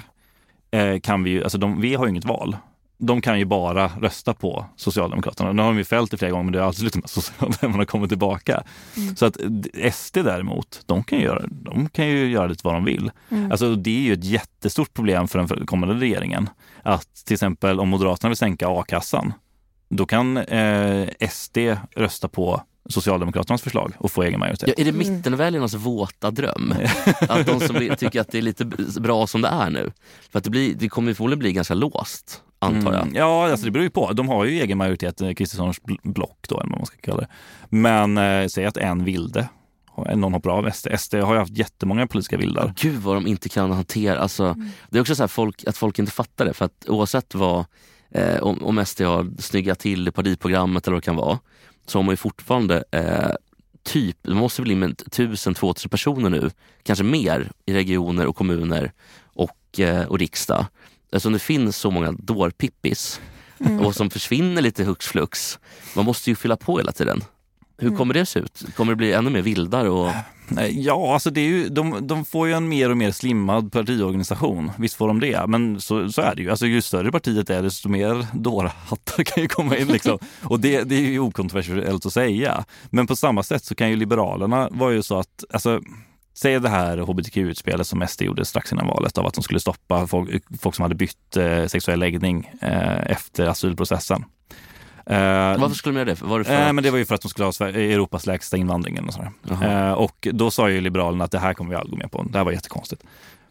[0.72, 2.57] eh, kan vi ju, alltså de, V har ju inget val.
[3.03, 5.53] De kan ju bara rösta på Socialdemokraterna.
[5.53, 7.09] Nu har de ju fällt det flera gånger men det har alltid slutat med att
[7.12, 8.64] Socialdemokraterna kommit tillbaka.
[8.97, 9.16] Mm.
[9.16, 9.38] Så att
[9.93, 13.12] SD däremot, de kan ju göra, de kan ju göra lite vad de vill.
[13.30, 13.51] Mm.
[13.51, 16.49] Alltså, det är ju ett jättestort problem för den kommande regeringen.
[16.84, 19.34] Att till exempel om Moderaterna vill sänka a-kassan,
[19.91, 21.57] då kan eh, SD
[21.95, 24.69] rösta på Socialdemokraternas förslag och få egen majoritet.
[24.69, 25.15] Ja, är det Mm.
[25.15, 26.73] mittenväljarnas våta dröm?
[27.29, 28.65] att de som blir- tycker att det är lite
[29.01, 29.91] bra som det är nu?
[30.31, 33.01] För att det, blir, det kommer ju förmodligen bli ganska låst, antar jag.
[33.01, 34.11] Mm, ja, alltså det beror ju på.
[34.13, 37.21] De har ju egen majoritet, eh, Kristerssons bl- block då, eller vad man ska kalla
[37.21, 37.27] det.
[37.69, 39.47] Men eh, säg att en vilde,
[40.15, 40.87] någon hoppar av SD.
[40.99, 42.73] SD har ju haft jättemånga politiska vildar.
[42.81, 44.19] Gud vad de inte kan hantera.
[44.19, 44.69] Alltså, Mm.
[44.89, 46.53] Det är också så här folk, att folk inte fattar det.
[46.53, 47.65] För att oavsett vad,
[48.12, 51.39] eh, om, om SD har snyggat till partiprogrammet eller vad det kan vara,
[51.86, 53.32] så har man ju fortfarande eh,
[53.84, 56.49] typ, det måste bli med 1000-2000 personer nu,
[56.84, 58.91] kanske mer i regioner och kommuner
[59.24, 60.66] och, eh, och riksdag.
[61.12, 63.22] Eftersom det finns så många dårpippis
[63.66, 63.80] Mm.
[63.86, 65.59] och som försvinner lite hux flux.
[65.95, 67.24] Man måste ju fylla på hela tiden.
[67.82, 67.97] Hur Mm.
[67.97, 68.63] kommer det se ut?
[68.75, 69.89] Kommer det bli ännu mer vildare?
[69.89, 70.07] Och...
[70.07, 73.71] Eh, Ja, alltså det är ju, de, de får ju en mer och mer slimmad
[73.71, 74.71] partiorganisation.
[74.77, 76.49] Visst får de det, men så, så är det ju.
[76.49, 79.88] Alltså, ju större partiet är, desto mer dårhattar kan ju komma in.
[79.88, 80.19] Liksom.
[80.43, 82.65] Och det, det är ju okontroversiellt att säga.
[82.89, 85.82] Men på samma sätt så kan ju Liberalerna vara ju så att, alltså,
[86.34, 90.07] säg det här hbtq-utspelet som SD gjorde strax innan valet av att de skulle stoppa
[90.07, 94.23] folk, folk som hade bytt eh, sexuell läggning eh, efter asylprocessen.
[95.05, 96.21] Eh, Varför skulle de göra det?
[96.25, 98.25] Var det för Eh, att- men det var ju för att de skulle ha Europas
[98.25, 98.99] lägsta invandring.
[99.07, 99.31] Och, sådär.
[99.87, 102.23] Eh, och då sa ju Liberalerna att det här kommer vi aldrig gå med på.
[102.23, 103.03] Det här var jättekonstigt.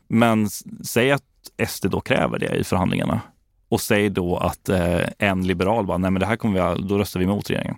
[0.09, 0.49] Men
[0.85, 1.23] säg att
[1.69, 3.21] SD då kräver det i förhandlingarna
[3.69, 6.99] och säg då att eh, en liberal bara, nej men det här kommer vi, då
[6.99, 7.77] röstar vi emot regeringen.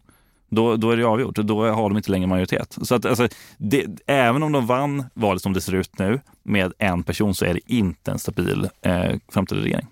[0.50, 2.78] Då, då är det avgjort, då har de inte längre majoritet.
[2.82, 6.72] Så att, alltså, det, även om de vann valet som det ser ut nu med
[6.78, 9.86] en person så är det inte en stabil eh, framtida regering.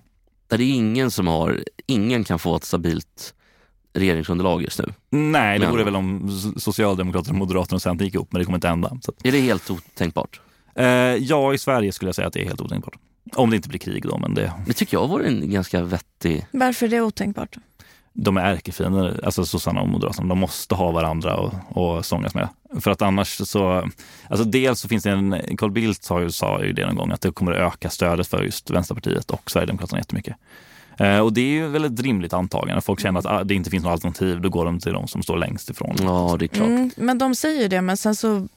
[0.48, 3.34] Det är ingen som har, ingen kan få ett stabilt
[3.92, 4.92] regeringsunderlag just nu.
[5.10, 8.58] Nej, det Men- vore väl om Socialdemokraterna, Moderaterna och Centern gick ihop, men det kommer
[8.58, 8.98] inte hända.
[9.02, 10.40] Så att, Är det helt otänkbart?
[10.74, 12.96] Eh, ja, i Sverige skulle jag säga att det är helt otänkbart.
[13.34, 16.46] Om det inte blir krig då, men det, Det tycker jag vore en ganska vettig...
[16.52, 17.56] Varför är det otänkbart?
[18.12, 20.28] de är ärkefiender, alltså sossarna och moderaterna.
[20.28, 22.48] De måste ha varandra och, och sångas med.
[22.80, 23.88] För att annars så,
[24.28, 27.10] alltså dels så finns det en, Carl Bildt sa ju, sa ju det någon gång,
[27.10, 30.36] att det kommer att öka stödet för just Vänsterpartiet och Sverigedemokraterna jättemycket.
[31.00, 32.80] Eh, och det är ju väl ett rimligt antagande.
[32.80, 35.22] Folk känner att ah, det inte finns något alternativ, då går de till de som
[35.22, 35.96] står längst ifrån.
[35.98, 36.68] Ja, det är klart.
[36.68, 38.48] Mm, men de säger det, men sen så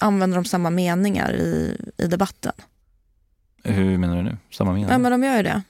[0.00, 2.52] använder de samma meningar i, i debatten.
[3.64, 4.36] Hur menar du nu?
[4.50, 4.90] Samma mening?
[4.90, 5.62] Ja, men de gör ju det.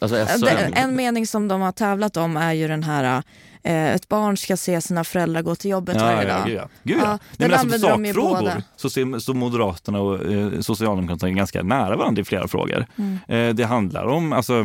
[0.00, 0.26] Alltså.
[0.72, 3.22] En mening som de har tävlat om är ju den här
[3.62, 6.46] eh, ett barn ska se sina föräldrar gå till jobbet varje dag.
[6.46, 6.68] Gud ja.
[6.82, 7.02] Gud, ja.
[7.02, 8.62] Ja, Nej, den men alltså, på använder de ju sakfrågor båda.
[8.76, 12.86] så ser så Moderaterna och eh, Socialdemokraterna ganska nära varandra i flera frågor.
[12.96, 13.18] Mm.
[13.28, 14.64] Eh, det handlar om, alltså,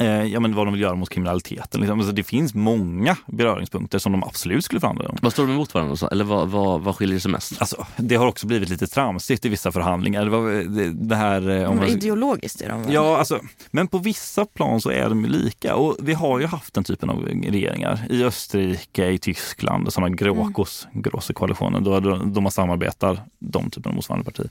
[0.00, 1.80] Eh, ja, men vad de vill göra mot kriminaliteten.
[1.80, 1.98] Liksom.
[1.98, 5.16] Alltså, det finns många beröringspunkter som de absolut skulle förhandla om.
[5.22, 5.96] Vad står de emot varandra?
[5.96, 6.08] Så?
[6.08, 7.52] Eller vad, vad, vad skiljer sig mest?
[7.60, 10.24] Alltså, det har också blivit lite tramsigt i vissa förhandlingar.
[10.24, 12.92] Det, var, det, det här, eh, om man- ideologiskt är de väl?
[12.92, 13.40] Ja, alltså,
[13.70, 15.74] men på vissa plan så är de lika.
[15.76, 20.86] Och vi har ju haft den typen av regeringar i Österrike, i Tyskland, sådana gråkos,
[20.92, 24.50] große koalitioner, då, då, då man samarbetar, de typen av motsvarande partier.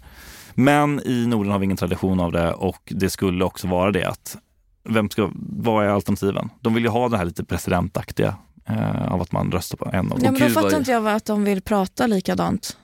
[0.54, 4.06] Men i Norden har vi ingen tradition av det och det skulle också vara det
[4.06, 4.38] att
[4.84, 6.50] vem ska, vad är alternativen?
[6.62, 8.36] De vill ju ha det här lite presidentaktiga
[8.70, 10.38] eh, av att man röstar på en av Ja, dem.
[10.40, 12.78] men då fattar inte jag att de vill prata likadant.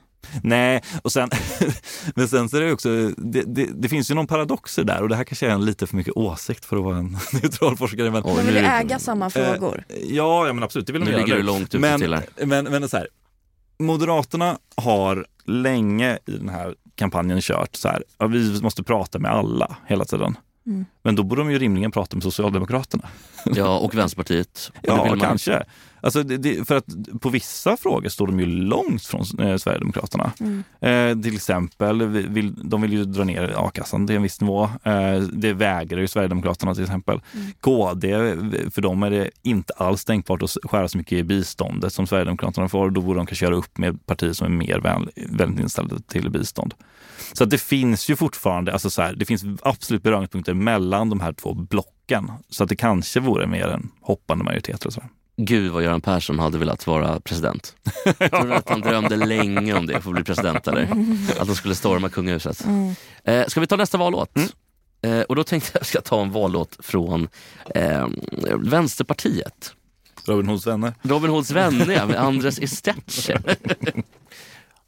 [0.43, 1.29] Nej, och sen,
[2.15, 5.09] men sen så är det också, det, det, det finns ju någon paradoxer där och
[5.09, 8.11] det här kanske är en lite för mycket åsikt för att vara en neutral forskare.
[8.11, 9.83] Men, De vill nu- äga samma frågor.
[9.89, 11.21] Eh, ja, ja, men absolut, det vill de Nu göra.
[11.25, 12.23] ligger du långt ute men, till här.
[12.45, 13.07] men, men så här,
[13.79, 19.31] Moderaterna har länge i den här kampanjen kört så här, ja, vi måste prata med
[19.31, 20.37] alla hela tiden.
[20.67, 20.85] Mm.
[21.03, 23.07] Men då borde de ju rimligen prata med Socialdemokraterna.
[23.45, 24.71] Ja, och Vänsterpartiet.
[24.75, 25.63] Och Ja, man- kanske.
[26.01, 26.85] Alltså, det, det, för att
[27.21, 30.31] på vissa frågor står de ju långt från eh, Sverigedemokraterna.
[30.39, 30.63] Mm.
[30.81, 34.63] Eh, till exempel, vi- vill, de vill ju dra ner a-kassan till en viss nivå.
[34.83, 37.21] Eh, det vägrar ju Sverigedemokraterna till exempel.
[37.33, 37.51] Mm.
[37.61, 38.17] KD,
[38.71, 42.69] för dem är det inte alls tänkbart att skära så mycket i biståndet som Sverigedemokraterna
[42.69, 42.89] får.
[42.89, 46.29] Då borde de kanske göra upp med partier som är mer vän, vänligt inställda till
[46.29, 46.73] bistånd.
[47.33, 51.19] Så att det finns ju fortfarande, alltså så här, det finns absolut beröringspunkter mellan de
[51.19, 52.31] här två blocken.
[52.49, 54.85] Så att det kanske vore mer en hoppande majoritet.
[54.85, 55.03] Och så.
[55.41, 57.75] Gud vad Göran Persson hade velat vara president.
[58.03, 60.83] Tror du att han drömde länge om det, för att bli president eller?
[61.39, 62.65] Att de skulle storma kungahuset.
[62.65, 62.95] Mm.
[63.23, 64.31] Eh, ska vi ta nästa vallåt?
[65.01, 67.27] Eh, och då tänkte jag att jag ska ta en vallåt från
[67.75, 68.07] eh,
[68.57, 69.73] Vänsterpartiet.
[70.25, 70.93] Robin Hoods vänner.
[71.01, 73.37] Robin Hoods vänner med Andres Estetche.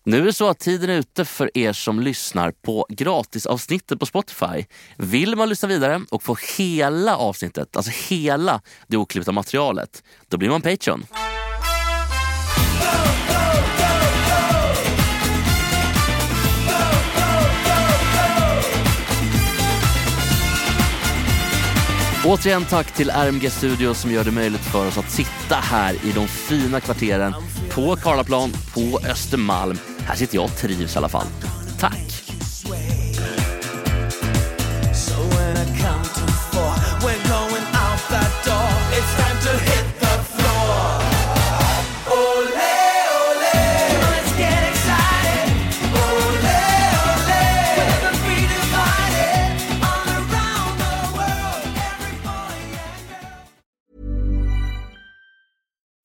[0.04, 4.06] Nu är det så att tiden är ute för er som lyssnar på gratisavsnittet på
[4.06, 4.66] Spotify.
[4.98, 10.50] Vill man lyssna vidare och få hela avsnittet, alltså hela det oklippta materialet, då blir
[10.50, 11.06] man Patreon.
[22.26, 26.12] Återigen tack till RMG Studio som gör det möjligt för oss att sitta här i
[26.16, 27.34] de fina kvarteren
[27.70, 29.78] på Karlaplan, på Östermalm.
[30.00, 31.28] Här sitter jag och trivs i alla fall.
[31.80, 32.20] Tack!